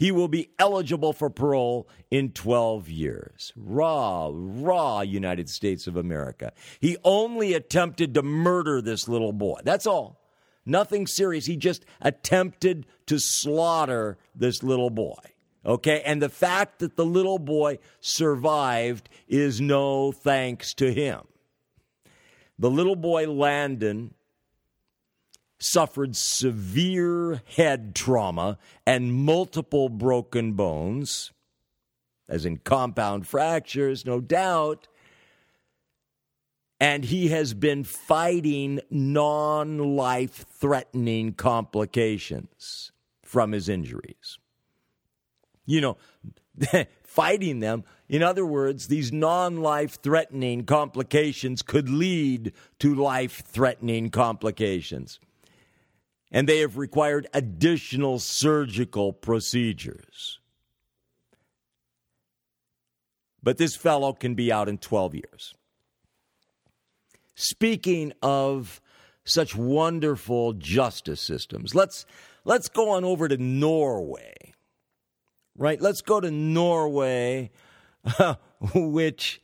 he 0.00 0.10
will 0.10 0.28
be 0.28 0.48
eligible 0.58 1.12
for 1.12 1.28
parole 1.28 1.86
in 2.10 2.32
12 2.32 2.88
years. 2.88 3.52
Raw, 3.54 4.30
raw 4.32 5.02
United 5.02 5.50
States 5.50 5.86
of 5.86 5.94
America. 5.94 6.54
He 6.80 6.96
only 7.04 7.52
attempted 7.52 8.14
to 8.14 8.22
murder 8.22 8.80
this 8.80 9.08
little 9.08 9.34
boy. 9.34 9.60
That's 9.62 9.86
all. 9.86 10.18
Nothing 10.64 11.06
serious. 11.06 11.44
He 11.44 11.58
just 11.58 11.84
attempted 12.00 12.86
to 13.08 13.18
slaughter 13.18 14.16
this 14.34 14.62
little 14.62 14.88
boy. 14.88 15.18
Okay, 15.66 16.00
and 16.06 16.22
the 16.22 16.30
fact 16.30 16.78
that 16.78 16.96
the 16.96 17.04
little 17.04 17.38
boy 17.38 17.78
survived 18.00 19.10
is 19.28 19.60
no 19.60 20.12
thanks 20.12 20.72
to 20.74 20.94
him. 20.94 21.20
The 22.58 22.70
little 22.70 22.96
boy 22.96 23.30
Landen 23.30 24.14
suffered 25.60 26.16
severe 26.16 27.42
head 27.54 27.94
trauma 27.94 28.58
and 28.86 29.12
multiple 29.12 29.88
broken 29.90 30.54
bones, 30.54 31.30
as 32.28 32.44
in 32.44 32.56
compound 32.56 33.26
fractures, 33.26 34.04
no 34.04 34.20
doubt. 34.20 34.88
And 36.80 37.04
he 37.04 37.28
has 37.28 37.52
been 37.52 37.84
fighting 37.84 38.80
non 38.90 39.96
life 39.96 40.46
threatening 40.50 41.34
complications 41.34 42.90
from 43.22 43.52
his 43.52 43.68
injuries. 43.68 44.38
You 45.66 45.82
know, 45.82 45.96
fighting 47.02 47.60
them. 47.60 47.84
In 48.08 48.22
other 48.22 48.46
words, 48.46 48.88
these 48.88 49.12
non 49.12 49.60
life 49.60 50.00
threatening 50.02 50.64
complications 50.64 51.60
could 51.60 51.90
lead 51.90 52.54
to 52.78 52.94
life 52.94 53.42
threatening 53.44 54.08
complications 54.08 55.20
and 56.30 56.48
they 56.48 56.60
have 56.60 56.76
required 56.76 57.26
additional 57.34 58.18
surgical 58.18 59.12
procedures. 59.12 60.38
But 63.42 63.58
this 63.58 63.74
fellow 63.74 64.12
can 64.12 64.34
be 64.34 64.52
out 64.52 64.68
in 64.68 64.78
12 64.78 65.14
years. 65.14 65.54
Speaking 67.34 68.12
of 68.22 68.80
such 69.24 69.56
wonderful 69.56 70.52
justice 70.52 71.20
systems, 71.20 71.74
let's, 71.74 72.04
let's 72.44 72.68
go 72.68 72.90
on 72.90 73.04
over 73.04 73.28
to 73.28 73.38
Norway. 73.38 74.34
Right? 75.56 75.80
Let's 75.80 76.02
go 76.02 76.20
to 76.20 76.30
Norway, 76.30 77.50
which 78.74 79.40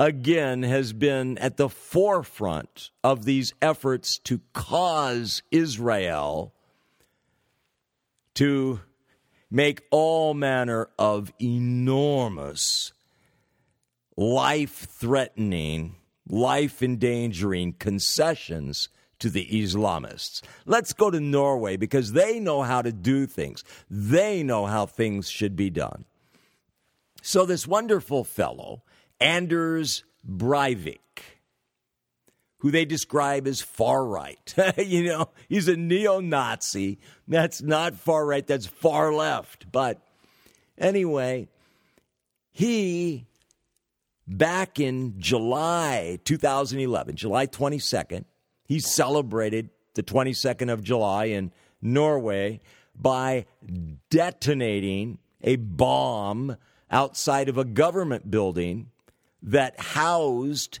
again 0.00 0.62
has 0.62 0.94
been 0.94 1.36
at 1.38 1.58
the 1.58 1.68
forefront 1.68 2.90
of 3.04 3.26
these 3.26 3.52
efforts 3.60 4.18
to 4.18 4.40
cause 4.54 5.42
Israel 5.50 6.54
to 8.34 8.80
make 9.50 9.82
all 9.90 10.32
manner 10.32 10.88
of 10.98 11.30
enormous, 11.38 12.94
life 14.16 14.86
threatening, 14.88 15.96
life 16.26 16.82
endangering 16.82 17.74
concessions 17.74 18.88
to 19.18 19.28
the 19.28 19.46
Islamists. 19.52 20.40
Let's 20.64 20.94
go 20.94 21.10
to 21.10 21.20
Norway 21.20 21.76
because 21.76 22.12
they 22.12 22.40
know 22.40 22.62
how 22.62 22.80
to 22.80 22.90
do 22.90 23.26
things, 23.26 23.64
they 23.90 24.42
know 24.42 24.64
how 24.64 24.86
things 24.86 25.28
should 25.28 25.56
be 25.56 25.68
done. 25.68 26.06
So, 27.20 27.44
this 27.44 27.66
wonderful 27.66 28.24
fellow 28.24 28.82
Anders 29.20 30.04
Breivik, 30.26 30.98
who 32.58 32.70
they 32.70 32.84
describe 32.84 33.46
as 33.46 33.60
far 33.60 34.04
right. 34.04 34.54
you 34.78 35.04
know, 35.04 35.28
he's 35.48 35.68
a 35.68 35.76
neo 35.76 36.20
Nazi. 36.20 36.98
That's 37.28 37.62
not 37.62 37.94
far 37.94 38.26
right, 38.26 38.46
that's 38.46 38.66
far 38.66 39.12
left. 39.12 39.70
But 39.70 40.00
anyway, 40.78 41.48
he, 42.50 43.26
back 44.26 44.80
in 44.80 45.14
July 45.18 46.18
2011, 46.24 47.16
July 47.16 47.46
22nd, 47.46 48.24
he 48.64 48.78
celebrated 48.78 49.70
the 49.94 50.02
22nd 50.02 50.72
of 50.72 50.82
July 50.82 51.26
in 51.26 51.52
Norway 51.82 52.60
by 52.94 53.46
detonating 54.10 55.18
a 55.42 55.56
bomb 55.56 56.56
outside 56.90 57.48
of 57.48 57.56
a 57.56 57.64
government 57.64 58.30
building 58.30 58.90
that 59.42 59.78
housed 59.80 60.80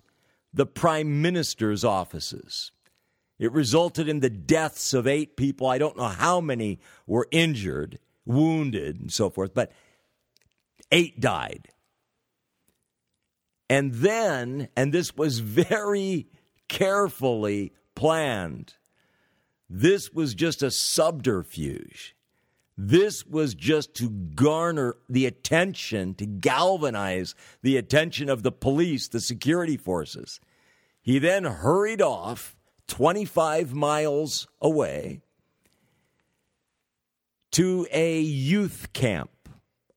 the 0.52 0.66
prime 0.66 1.22
minister's 1.22 1.84
offices. 1.84 2.72
It 3.38 3.52
resulted 3.52 4.08
in 4.08 4.20
the 4.20 4.30
deaths 4.30 4.92
of 4.92 5.06
eight 5.06 5.36
people. 5.36 5.66
I 5.66 5.78
don't 5.78 5.96
know 5.96 6.08
how 6.08 6.40
many 6.40 6.78
were 7.06 7.26
injured, 7.30 7.98
wounded, 8.26 9.00
and 9.00 9.12
so 9.12 9.30
forth, 9.30 9.54
but 9.54 9.72
eight 10.92 11.20
died. 11.20 11.68
And 13.70 13.94
then, 13.94 14.68
and 14.76 14.92
this 14.92 15.16
was 15.16 15.38
very 15.38 16.26
carefully 16.68 17.72
planned, 17.94 18.74
this 19.68 20.12
was 20.12 20.34
just 20.34 20.62
a 20.62 20.70
subterfuge. 20.70 22.16
This 22.82 23.26
was 23.26 23.54
just 23.54 23.92
to 23.96 24.08
garner 24.08 24.96
the 25.06 25.26
attention, 25.26 26.14
to 26.14 26.24
galvanize 26.24 27.34
the 27.60 27.76
attention 27.76 28.30
of 28.30 28.42
the 28.42 28.50
police, 28.50 29.06
the 29.06 29.20
security 29.20 29.76
forces. 29.76 30.40
He 31.02 31.18
then 31.18 31.44
hurried 31.44 32.00
off 32.00 32.56
25 32.88 33.74
miles 33.74 34.48
away 34.62 35.20
to 37.50 37.86
a 37.92 38.18
youth 38.18 38.94
camp 38.94 39.50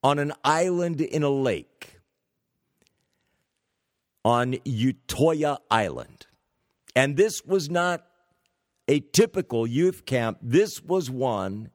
on 0.04 0.20
an 0.20 0.34
island 0.44 1.00
in 1.00 1.24
a 1.24 1.30
lake 1.30 2.02
on 4.26 4.56
Utoya 4.66 5.60
Island. 5.72 6.28
And 6.98 7.16
this 7.16 7.46
was 7.46 7.70
not 7.70 8.06
a 8.90 9.00
typical 9.00 9.66
youth 9.66 10.06
camp, 10.06 10.40
this 10.42 10.82
was 10.82 11.10
one 11.10 11.70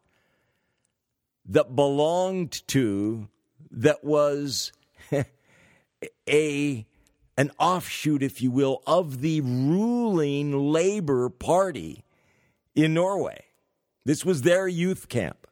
that 1.49 1.74
belonged 1.74 2.66
to, 2.68 3.28
that 3.70 4.05
was 4.05 4.72
a 6.28 6.86
an 7.38 7.53
offshoot, 7.61 8.20
if 8.20 8.42
you 8.42 8.51
will, 8.51 8.82
of 8.84 9.20
the 9.20 9.40
ruling 9.40 10.72
Labor 10.72 11.28
Party 11.28 12.05
in 12.74 12.94
Norway. 12.94 13.44
This 14.05 14.24
was 14.24 14.42
their 14.42 14.66
youth 14.66 15.09
camp. 15.09 15.46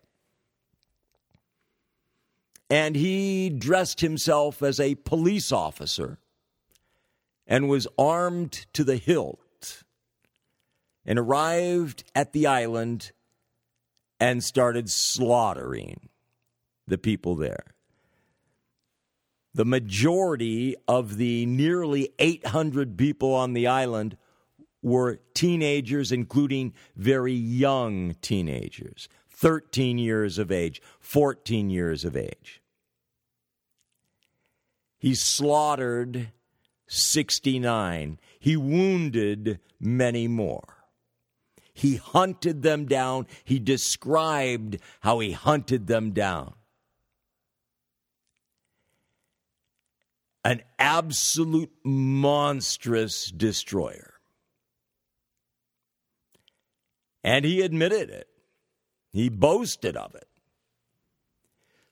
And 2.68 2.97
he 2.97 3.51
dressed 3.51 4.01
himself 4.01 4.62
as 4.62 4.80
a 4.80 4.97
police 4.97 5.53
officer 5.53 6.18
and 7.47 7.68
was 7.68 7.86
armed 7.97 8.66
to 8.72 8.82
the 8.82 8.97
hilt 8.97 9.84
and 11.05 11.20
arrived 11.20 12.03
at 12.16 12.32
the 12.32 12.49
island 12.49 13.12
and 14.19 14.43
started 14.43 14.91
slaughtering 14.91 16.09
the 16.87 16.99
people 16.99 17.35
there. 17.35 17.75
The 19.55 19.64
majority 19.64 20.77
of 20.87 21.17
the 21.17 21.47
nearly 21.47 22.11
800 22.19 22.97
people 22.99 23.35
on 23.35 23.55
the 23.55 23.67
island 23.67 24.17
were 24.83 25.21
teenagers, 25.35 26.12
including 26.12 26.75
very 26.95 27.33
young 27.33 28.14
teenagers 28.21 29.09
13 29.31 29.99
years 29.99 30.39
of 30.39 30.51
age, 30.51 30.81
14 31.01 31.69
years 31.69 32.05
of 32.05 32.17
age. 32.17 32.62
He 34.99 35.14
slaughtered 35.14 36.33
69, 36.89 38.19
he 38.39 38.57
wounded 38.57 39.61
many 39.79 40.27
more. 40.27 40.76
He 41.77 41.97
hunted 41.97 42.62
them 42.62 42.87
down. 42.87 43.27
He 43.45 43.59
described 43.59 44.79
how 45.01 45.20
he 45.20 45.33
hunted 45.33 45.87
them 45.87 46.11
down. 46.11 46.55
an 50.47 50.62
absolute 50.79 51.72
monstrous 51.83 53.33
destroyer. 53.33 54.14
And 57.24 57.45
he 57.45 57.62
admitted 57.62 58.11
it, 58.11 58.29
he 59.12 59.29
boasted 59.29 59.97
of 59.97 60.14
it. 60.14 60.29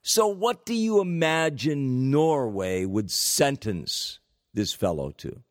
So, 0.02 0.28
what 0.28 0.64
do 0.64 0.72
you 0.72 1.00
imagine 1.00 2.12
Norway 2.12 2.84
would 2.84 3.10
sentence 3.10 4.20
this 4.52 4.72
fellow 4.72 5.10
to? 5.18 5.42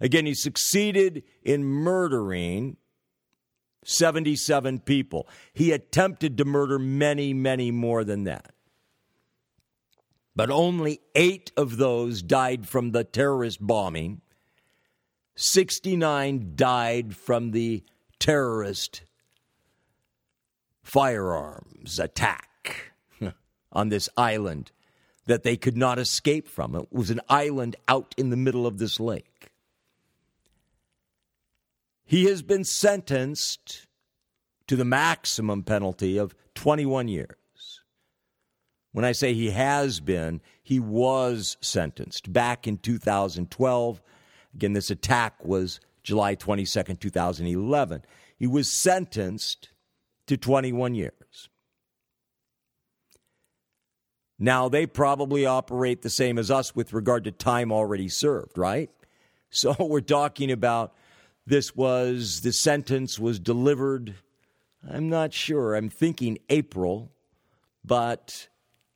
Again, 0.00 0.24
he 0.24 0.32
succeeded 0.32 1.24
in 1.42 1.64
murdering 1.64 2.78
77 3.88 4.80
people. 4.80 5.26
He 5.54 5.72
attempted 5.72 6.36
to 6.36 6.44
murder 6.44 6.78
many, 6.78 7.32
many 7.32 7.70
more 7.70 8.04
than 8.04 8.24
that. 8.24 8.52
But 10.36 10.50
only 10.50 11.00
eight 11.14 11.50
of 11.56 11.78
those 11.78 12.22
died 12.22 12.68
from 12.68 12.92
the 12.92 13.02
terrorist 13.02 13.58
bombing. 13.60 14.20
69 15.36 16.52
died 16.54 17.16
from 17.16 17.52
the 17.52 17.82
terrorist 18.18 19.02
firearms 20.82 21.98
attack 21.98 22.92
on 23.72 23.88
this 23.88 24.08
island 24.18 24.70
that 25.24 25.44
they 25.44 25.56
could 25.56 25.76
not 25.76 25.98
escape 25.98 26.46
from. 26.46 26.74
It 26.74 26.92
was 26.92 27.10
an 27.10 27.20
island 27.28 27.76
out 27.88 28.14
in 28.18 28.28
the 28.28 28.36
middle 28.36 28.66
of 28.66 28.78
this 28.78 29.00
lake. 29.00 29.37
He 32.08 32.24
has 32.24 32.40
been 32.40 32.64
sentenced 32.64 33.86
to 34.66 34.76
the 34.76 34.84
maximum 34.86 35.62
penalty 35.62 36.16
of 36.16 36.34
21 36.54 37.06
years. 37.06 37.82
When 38.92 39.04
I 39.04 39.12
say 39.12 39.34
he 39.34 39.50
has 39.50 40.00
been, 40.00 40.40
he 40.62 40.80
was 40.80 41.58
sentenced 41.60 42.32
back 42.32 42.66
in 42.66 42.78
2012. 42.78 44.00
Again, 44.54 44.72
this 44.72 44.90
attack 44.90 45.44
was 45.44 45.80
July 46.02 46.34
22nd, 46.34 46.98
2011. 46.98 48.02
He 48.38 48.46
was 48.46 48.72
sentenced 48.72 49.68
to 50.28 50.38
21 50.38 50.94
years. 50.94 51.50
Now, 54.38 54.70
they 54.70 54.86
probably 54.86 55.44
operate 55.44 56.00
the 56.00 56.08
same 56.08 56.38
as 56.38 56.50
us 56.50 56.74
with 56.74 56.94
regard 56.94 57.24
to 57.24 57.32
time 57.32 57.70
already 57.70 58.08
served, 58.08 58.56
right? 58.56 58.90
So 59.50 59.74
we're 59.78 60.02
talking 60.02 60.50
about 60.50 60.92
this 61.48 61.74
was, 61.74 62.42
the 62.42 62.52
sentence 62.52 63.18
was 63.18 63.40
delivered, 63.40 64.14
I'm 64.88 65.08
not 65.08 65.32
sure, 65.32 65.74
I'm 65.74 65.88
thinking 65.88 66.38
April, 66.50 67.10
but 67.84 68.48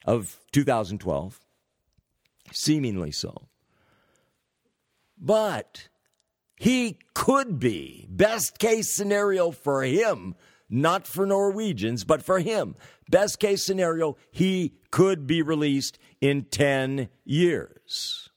of 0.04 0.38
2012, 0.52 1.40
seemingly 2.52 3.10
so. 3.10 3.48
But 5.18 5.88
he 6.56 6.98
could 7.14 7.58
be, 7.58 8.06
best 8.10 8.58
case 8.58 8.94
scenario 8.94 9.50
for 9.50 9.82
him, 9.82 10.34
not 10.68 11.06
for 11.06 11.24
Norwegians, 11.24 12.04
but 12.04 12.22
for 12.22 12.40
him, 12.40 12.74
best 13.08 13.38
case 13.38 13.64
scenario, 13.64 14.16
he 14.30 14.74
could 14.90 15.26
be 15.26 15.40
released 15.40 15.98
in 16.20 16.42
10 16.44 17.08
years. 17.24 18.28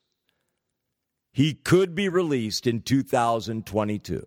He 1.35 1.53
could 1.53 1.95
be 1.95 2.07
released 2.07 2.65
in 2.65 2.79
2022. 2.79 4.25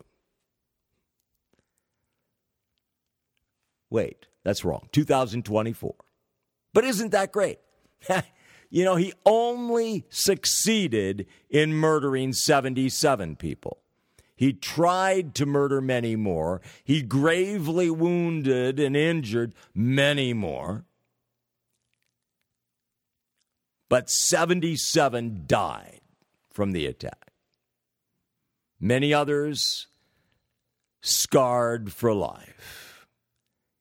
Wait, 3.89 4.27
that's 4.45 4.63
wrong. 4.63 4.91
2024. 4.93 5.95
But 6.75 6.85
isn't 6.85 7.13
that 7.13 7.33
great? 7.33 7.61
you 8.71 8.85
know, 8.85 8.97
he 8.97 9.15
only 9.25 10.05
succeeded 10.11 11.27
in 11.49 11.73
murdering 11.73 12.35
77 12.35 13.37
people. 13.37 13.79
He 14.37 14.53
tried 14.53 15.35
to 15.37 15.47
murder 15.47 15.81
many 15.81 16.15
more. 16.15 16.61
He 16.85 17.01
gravely 17.01 17.89
wounded 17.89 18.79
and 18.79 18.95
injured 18.95 19.55
many 19.75 20.35
more. 20.35 20.85
But 23.89 24.11
77 24.11 25.45
died 25.47 25.98
from 26.59 26.73
the 26.73 26.87
attack. 26.87 27.31
Many 28.81 29.15
others 29.15 29.87
scarred 31.01 31.93
for 31.93 32.13
life. 32.13 33.07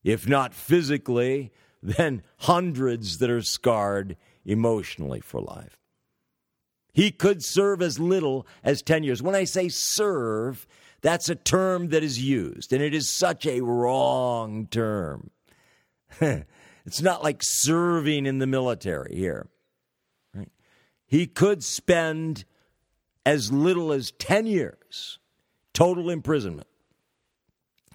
If 0.03 0.27
not 0.27 0.53
physically, 0.53 1.51
then 1.81 2.21
hundreds 2.37 3.17
that 3.17 3.31
are 3.31 3.41
scarred 3.41 4.15
emotionally 4.45 5.21
for 5.21 5.41
life. 5.41 5.79
He 6.93 7.09
could 7.09 7.43
serve 7.43 7.81
as 7.81 7.97
little 7.97 8.45
as 8.63 8.83
10 8.83 9.01
years. 9.01 9.23
When 9.23 9.33
I 9.33 9.45
say 9.45 9.69
serve, 9.69 10.67
that's 11.01 11.29
a 11.29 11.35
term 11.35 11.89
that 11.89 12.03
is 12.03 12.21
used, 12.23 12.71
and 12.73 12.83
it 12.83 12.93
is 12.93 13.09
such 13.09 13.47
a 13.47 13.61
wrong 13.61 14.67
term. 14.67 15.31
it's 16.21 17.01
not 17.01 17.23
like 17.23 17.39
serving 17.41 18.27
in 18.27 18.37
the 18.37 18.45
military 18.45 19.15
here. 19.15 19.47
Right? 20.35 20.51
He 21.07 21.25
could 21.25 21.63
spend 21.63 22.45
as 23.27 23.51
little 23.51 23.91
as 23.91 24.11
10 24.11 24.45
years 24.47 25.19
total 25.73 26.09
imprisonment 26.09 26.69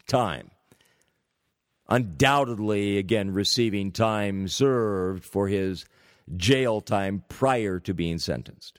time. 0.07 0.51
Undoubtedly, 1.89 2.99
again, 2.99 3.33
receiving 3.33 3.93
time 3.93 4.47
served 4.47 5.25
for 5.25 5.49
his 5.49 5.87
jail 6.37 6.83
time 6.83 7.25
prior 7.31 7.81
to 7.81 7.95
being 7.95 8.19
sentenced. 8.19 8.79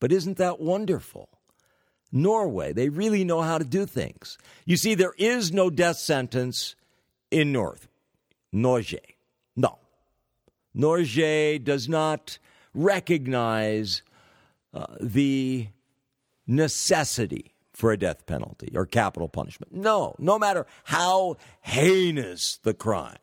But 0.00 0.12
isn't 0.12 0.38
that 0.38 0.60
wonderful? 0.60 1.28
Norway, 2.10 2.72
they 2.72 2.88
really 2.88 3.24
know 3.24 3.42
how 3.42 3.58
to 3.58 3.64
do 3.66 3.84
things. 3.84 4.38
You 4.64 4.78
see, 4.78 4.94
there 4.94 5.14
is 5.18 5.52
no 5.52 5.68
death 5.68 5.98
sentence 5.98 6.74
in 7.30 7.52
North 7.52 7.86
Norge. 8.50 8.96
No. 9.56 9.78
Norge 10.74 11.62
does 11.62 11.86
not 11.86 12.38
recognize 12.74 14.02
uh, 14.74 14.86
the 15.00 15.68
necessity 16.46 17.54
for 17.72 17.92
a 17.92 17.96
death 17.96 18.26
penalty 18.26 18.72
or 18.74 18.86
capital 18.86 19.28
punishment. 19.28 19.72
No, 19.72 20.14
no 20.18 20.38
matter 20.38 20.66
how 20.84 21.36
heinous 21.62 22.58
the 22.62 22.74
crime 22.74 23.18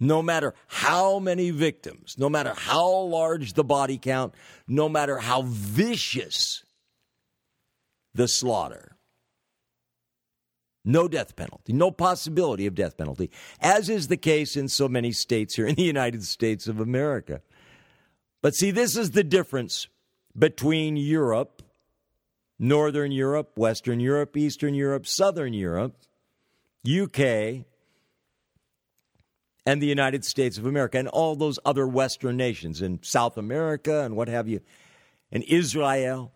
no 0.00 0.22
matter 0.22 0.54
how 0.68 1.18
many 1.18 1.50
victims, 1.50 2.16
no 2.18 2.28
matter 2.28 2.54
how 2.56 2.88
large 2.90 3.54
the 3.54 3.64
body 3.64 3.98
count, 3.98 4.34
no 4.66 4.88
matter 4.88 5.18
how 5.18 5.42
vicious 5.42 6.62
the 8.14 8.28
slaughter. 8.28 8.96
No 10.84 11.08
death 11.08 11.36
penalty, 11.36 11.72
no 11.72 11.90
possibility 11.90 12.66
of 12.66 12.74
death 12.74 12.96
penalty, 12.96 13.30
as 13.60 13.88
is 13.88 14.08
the 14.08 14.16
case 14.16 14.56
in 14.56 14.68
so 14.68 14.88
many 14.88 15.12
states 15.12 15.56
here 15.56 15.66
in 15.66 15.74
the 15.74 15.82
United 15.82 16.24
States 16.24 16.66
of 16.66 16.80
America. 16.80 17.42
But 18.40 18.54
see, 18.54 18.70
this 18.70 18.96
is 18.96 19.10
the 19.10 19.24
difference 19.24 19.88
between 20.38 20.96
Europe, 20.96 21.62
Northern 22.58 23.12
Europe, 23.12 23.52
Western 23.56 24.00
Europe, 24.00 24.36
Eastern 24.36 24.74
Europe, 24.74 25.06
Southern 25.06 25.52
Europe, 25.52 25.96
UK, 26.86 27.64
and 29.66 29.82
the 29.82 29.86
United 29.86 30.24
States 30.24 30.56
of 30.56 30.64
America 30.64 30.98
and 30.98 31.08
all 31.08 31.36
those 31.36 31.58
other 31.64 31.86
Western 31.86 32.36
nations 32.36 32.80
in 32.80 33.02
South 33.02 33.36
America 33.36 34.02
and 34.02 34.16
what 34.16 34.28
have 34.28 34.48
you, 34.48 34.60
and 35.30 35.42
Israel. 35.44 36.32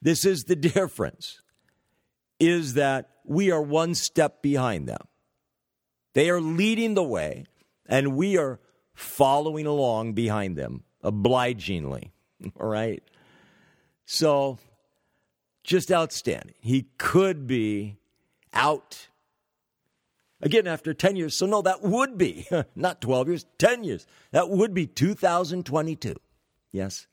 This 0.00 0.24
is 0.24 0.44
the 0.44 0.56
difference 0.74 1.40
is 2.38 2.74
that 2.74 3.08
we 3.24 3.50
are 3.50 3.62
one 3.62 3.94
step 3.94 4.42
behind 4.42 4.88
them. 4.88 5.06
They 6.14 6.28
are 6.28 6.40
leading 6.40 6.94
the 6.94 7.04
way, 7.04 7.44
and 7.86 8.16
we 8.16 8.36
are 8.36 8.60
following 8.94 9.66
along 9.66 10.12
behind 10.12 10.56
them 10.56 10.84
obligingly. 11.02 12.12
All 12.60 12.68
right? 12.68 13.02
So, 14.12 14.58
just 15.64 15.90
outstanding. 15.90 16.54
He 16.60 16.88
could 16.98 17.46
be 17.46 17.96
out 18.52 19.08
Again, 20.44 20.66
after 20.66 20.92
10 20.92 21.14
years. 21.14 21.36
So, 21.36 21.46
no, 21.46 21.62
that 21.62 21.82
would 21.82 22.18
be 22.18 22.48
not 22.74 23.00
12 23.00 23.28
years, 23.28 23.46
10 23.58 23.84
years. 23.84 24.06
That 24.32 24.50
would 24.50 24.74
be 24.74 24.86
2022. 24.86 26.16
Yes. 26.72 27.06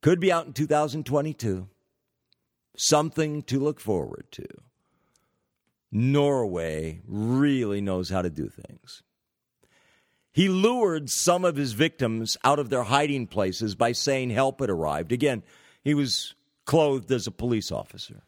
Could 0.00 0.18
be 0.18 0.32
out 0.32 0.46
in 0.46 0.54
2022. 0.54 1.68
Something 2.74 3.42
to 3.42 3.60
look 3.60 3.78
forward 3.78 4.24
to. 4.32 4.46
Norway 5.92 7.02
really 7.06 7.82
knows 7.82 8.08
how 8.08 8.22
to 8.22 8.30
do 8.30 8.48
things. 8.48 9.02
He 10.32 10.48
lured 10.48 11.10
some 11.10 11.44
of 11.44 11.56
his 11.56 11.74
victims 11.74 12.38
out 12.42 12.58
of 12.58 12.70
their 12.70 12.84
hiding 12.84 13.26
places 13.26 13.74
by 13.74 13.92
saying 13.92 14.30
help 14.30 14.60
had 14.60 14.70
arrived. 14.70 15.12
Again, 15.12 15.42
he 15.82 15.94
was 15.94 16.34
clothed 16.64 17.10
as 17.10 17.26
a 17.26 17.32
police 17.32 17.70
officer. 17.72 18.22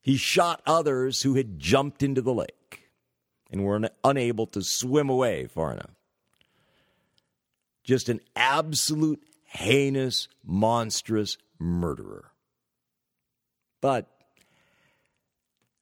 He 0.00 0.16
shot 0.16 0.62
others 0.66 1.22
who 1.22 1.34
had 1.34 1.58
jumped 1.58 2.02
into 2.02 2.22
the 2.22 2.34
lake 2.34 2.90
and 3.50 3.64
were 3.64 3.90
unable 4.04 4.46
to 4.48 4.62
swim 4.62 5.08
away 5.08 5.46
far 5.46 5.72
enough. 5.72 5.90
Just 7.82 8.08
an 8.08 8.20
absolute 8.34 9.22
heinous, 9.44 10.28
monstrous 10.44 11.38
murderer. 11.58 12.32
But 13.80 14.08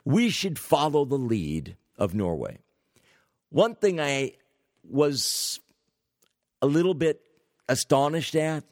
we 0.04 0.28
should 0.28 0.58
follow 0.58 1.04
the 1.04 1.18
lead 1.18 1.76
of 1.96 2.14
Norway. 2.14 2.58
One 3.48 3.74
thing 3.74 4.00
I 4.00 4.32
was 4.82 5.60
a 6.60 6.66
little 6.66 6.94
bit 6.94 7.20
astonished 7.68 8.34
at, 8.34 8.64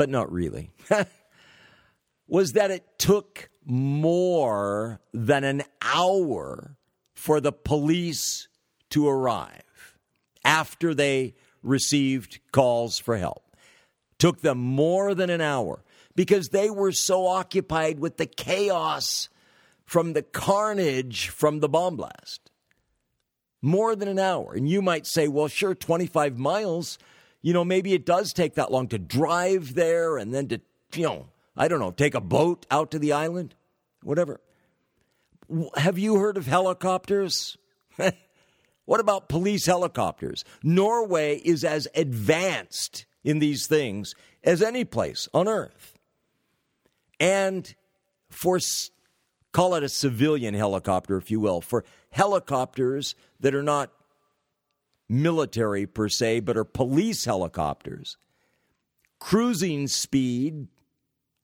but 0.00 0.08
not 0.08 0.32
really, 0.32 0.70
was 2.26 2.54
that 2.54 2.70
it 2.70 2.98
took 2.98 3.50
more 3.66 4.98
than 5.12 5.44
an 5.44 5.62
hour 5.82 6.78
for 7.12 7.38
the 7.38 7.52
police 7.52 8.48
to 8.88 9.06
arrive 9.06 9.98
after 10.42 10.94
they 10.94 11.34
received 11.62 12.40
calls 12.50 12.98
for 12.98 13.18
help. 13.18 13.54
Took 14.18 14.40
them 14.40 14.56
more 14.56 15.14
than 15.14 15.28
an 15.28 15.42
hour 15.42 15.84
because 16.16 16.48
they 16.48 16.70
were 16.70 16.92
so 16.92 17.26
occupied 17.26 17.98
with 17.98 18.16
the 18.16 18.24
chaos 18.24 19.28
from 19.84 20.14
the 20.14 20.22
carnage 20.22 21.28
from 21.28 21.60
the 21.60 21.68
bomb 21.68 21.96
blast. 21.96 22.50
More 23.60 23.94
than 23.94 24.08
an 24.08 24.18
hour. 24.18 24.54
And 24.54 24.66
you 24.66 24.80
might 24.80 25.06
say, 25.06 25.28
well, 25.28 25.48
sure, 25.48 25.74
25 25.74 26.38
miles, 26.38 26.98
you 27.42 27.52
know, 27.52 27.64
maybe 27.64 27.92
it 27.92 28.04
does 28.04 28.32
take 28.32 28.54
that 28.54 28.70
long 28.70 28.88
to 28.88 28.98
drive 28.98 29.74
there 29.74 30.18
and 30.18 30.34
then 30.34 30.48
to, 30.48 30.60
you 30.94 31.04
know, 31.04 31.26
I 31.56 31.68
don't 31.68 31.80
know, 31.80 31.90
take 31.90 32.14
a 32.14 32.20
boat 32.20 32.66
out 32.70 32.90
to 32.92 32.98
the 32.98 33.12
island, 33.12 33.54
whatever. 34.02 34.40
Have 35.76 35.98
you 35.98 36.16
heard 36.16 36.36
of 36.36 36.46
helicopters? 36.46 37.56
what 38.84 39.00
about 39.00 39.28
police 39.28 39.66
helicopters? 39.66 40.44
Norway 40.62 41.36
is 41.38 41.64
as 41.64 41.88
advanced 41.94 43.06
in 43.24 43.38
these 43.38 43.66
things 43.66 44.14
as 44.44 44.62
any 44.62 44.84
place 44.84 45.28
on 45.34 45.48
earth. 45.48 45.98
And 47.18 47.74
for, 48.30 48.58
call 49.52 49.74
it 49.74 49.82
a 49.82 49.88
civilian 49.88 50.54
helicopter, 50.54 51.16
if 51.16 51.30
you 51.30 51.40
will, 51.40 51.60
for 51.60 51.84
helicopters 52.10 53.14
that 53.40 53.54
are 53.54 53.62
not 53.62 53.90
military 55.10 55.86
per 55.86 56.08
se, 56.08 56.40
but 56.40 56.56
are 56.56 56.64
police 56.64 57.24
helicopters, 57.26 58.16
cruising 59.18 59.86
speed 59.88 60.68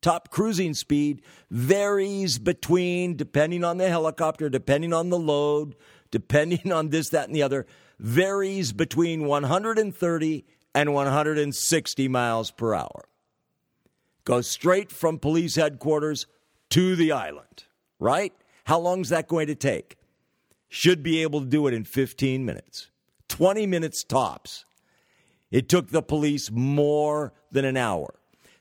top 0.06 0.30
cruising 0.30 0.72
speed 0.72 1.20
varies 1.50 2.38
between, 2.38 3.16
depending 3.16 3.64
on 3.64 3.76
the 3.78 3.88
helicopter, 3.88 4.48
depending 4.48 4.92
on 4.92 5.10
the 5.10 5.18
load, 5.18 5.74
depending 6.12 6.70
on 6.70 6.90
this, 6.90 7.08
that, 7.08 7.26
and 7.26 7.34
the 7.34 7.42
other, 7.42 7.66
varies 7.98 8.72
between 8.72 9.24
130 9.24 10.44
and 10.76 10.94
160 10.94 12.08
miles 12.08 12.50
per 12.52 12.72
hour. 12.72 13.08
Goes 14.24 14.48
straight 14.48 14.92
from 14.92 15.18
police 15.18 15.56
headquarters 15.56 16.26
to 16.70 16.94
the 16.94 17.10
island, 17.10 17.64
right? 17.98 18.32
How 18.64 18.78
long 18.78 19.00
is 19.00 19.08
that 19.08 19.26
going 19.26 19.48
to 19.48 19.56
take? 19.56 19.96
Should 20.68 21.02
be 21.02 21.22
able 21.22 21.40
to 21.40 21.46
do 21.46 21.66
it 21.66 21.74
in 21.74 21.82
15 21.82 22.44
minutes, 22.44 22.90
20 23.28 23.66
minutes 23.66 24.04
tops. 24.04 24.64
It 25.50 25.68
took 25.68 25.90
the 25.90 26.02
police 26.02 26.50
more 26.50 27.32
than 27.50 27.64
an 27.64 27.76
hour. 27.76 28.14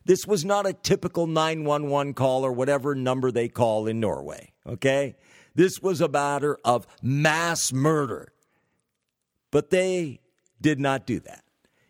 This 0.05 0.27
was 0.27 0.45
not 0.45 0.67
a 0.67 0.73
typical 0.73 1.25
911 1.25 2.13
call 2.13 2.45
or 2.45 2.51
whatever 2.51 2.93
number 2.93 3.31
they 3.31 3.47
call 3.47 3.87
in 3.87 3.99
Norway, 3.99 4.51
okay? 4.67 5.15
This 5.55 5.81
was 5.81 5.99
a 5.99 6.07
matter 6.07 6.57
of 6.63 6.85
mass 7.01 7.73
murder. 7.73 8.31
But 9.49 9.71
they 9.71 10.19
did 10.61 10.79
not 10.79 11.07
do 11.07 11.19
that. 11.21 11.43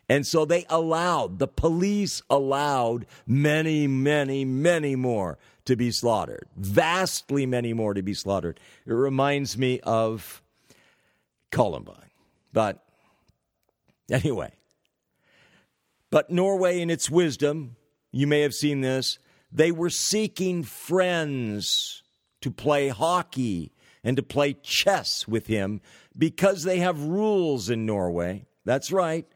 And 0.08 0.26
so 0.26 0.46
they 0.46 0.66
allowed, 0.70 1.40
the 1.40 1.48
police 1.48 2.22
allowed 2.30 3.06
many, 3.26 3.88
many, 3.88 4.46
many 4.46 4.96
more 4.96 5.40
to 5.66 5.76
be 5.76 5.92
slaughtered. 5.92 6.48
Vastly 6.56 7.46
many 7.46 7.74
more 7.74 7.94
to 7.94 8.04
be 8.04 8.14
slaughtered. 8.14 8.60
It 8.86 8.94
reminds 8.94 9.58
me 9.58 9.80
of 9.82 10.44
Columbine. 11.52 12.05
But 12.56 12.82
anyway. 14.10 14.54
But 16.10 16.30
Norway, 16.32 16.80
in 16.80 16.90
its 16.90 17.10
wisdom, 17.10 17.76
you 18.14 18.28
may 18.28 18.42
have 18.42 18.54
seen 18.54 18.80
this. 18.80 19.20
They 19.52 19.74
were 19.74 19.90
seeking 19.90 20.64
friends 20.64 22.02
to 22.40 22.50
play 22.50 22.88
hockey 22.88 23.74
and 24.06 24.16
to 24.16 24.24
play 24.24 24.54
chess 24.54 25.28
with 25.28 25.48
him 25.48 25.82
because 26.18 26.64
they 26.64 26.80
have 26.80 27.04
rules 27.04 27.70
in 27.70 27.86
Norway. 27.86 28.46
That's 28.64 28.90
right. 28.90 29.28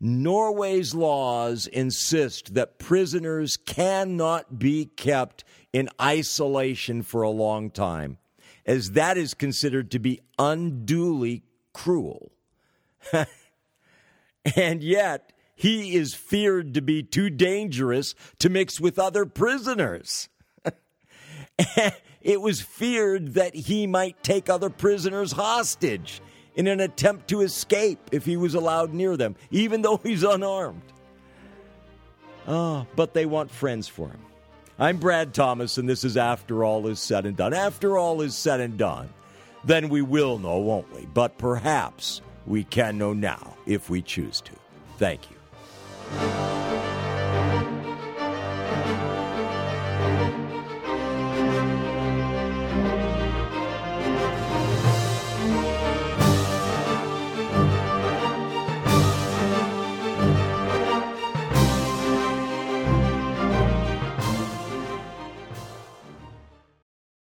Norway's 0.00 0.94
laws 0.94 1.66
insist 1.66 2.54
that 2.54 2.78
prisoners 2.78 3.58
cannot 3.58 4.58
be 4.58 4.86
kept 4.86 5.44
in 5.74 5.90
isolation 6.00 7.02
for 7.02 7.20
a 7.20 7.30
long 7.30 7.70
time, 7.70 8.16
as 8.64 8.92
that 8.92 9.18
is 9.18 9.34
considered 9.34 9.90
to 9.90 9.98
be 9.98 10.20
unduly 10.38 11.42
cruel. 11.78 12.32
and 14.56 14.82
yet, 14.82 15.32
he 15.54 15.94
is 15.94 16.12
feared 16.12 16.74
to 16.74 16.82
be 16.82 17.04
too 17.04 17.30
dangerous 17.30 18.16
to 18.40 18.48
mix 18.48 18.80
with 18.80 18.98
other 18.98 19.24
prisoners. 19.24 20.28
it 22.20 22.40
was 22.40 22.60
feared 22.60 23.34
that 23.34 23.54
he 23.54 23.86
might 23.86 24.20
take 24.24 24.48
other 24.48 24.70
prisoners 24.70 25.32
hostage 25.32 26.20
in 26.56 26.66
an 26.66 26.80
attempt 26.80 27.28
to 27.28 27.42
escape 27.42 28.00
if 28.10 28.24
he 28.24 28.36
was 28.36 28.54
allowed 28.54 28.92
near 28.92 29.16
them, 29.16 29.36
even 29.52 29.82
though 29.82 29.98
he's 29.98 30.24
unarmed. 30.24 30.82
Oh, 32.48 32.86
but 32.96 33.14
they 33.14 33.24
want 33.24 33.52
friends 33.52 33.86
for 33.86 34.08
him. 34.08 34.20
I'm 34.80 34.96
Brad 34.96 35.32
Thomas, 35.32 35.78
and 35.78 35.88
this 35.88 36.02
is 36.02 36.16
After 36.16 36.64
All 36.64 36.88
Is 36.88 36.98
Said 36.98 37.24
and 37.24 37.36
Done. 37.36 37.54
After 37.54 37.96
all 37.96 38.20
is 38.22 38.34
said 38.34 38.60
and 38.60 38.76
done, 38.76 39.08
then 39.64 39.88
we 39.88 40.02
will 40.02 40.38
know, 40.38 40.58
won't 40.58 40.92
we? 40.94 41.06
But 41.06 41.38
perhaps 41.38 42.20
we 42.46 42.64
can 42.64 42.98
know 42.98 43.12
now 43.12 43.56
if 43.66 43.90
we 43.90 44.02
choose 44.02 44.40
to. 44.42 44.52
Thank 44.98 45.30
you. 45.30 46.67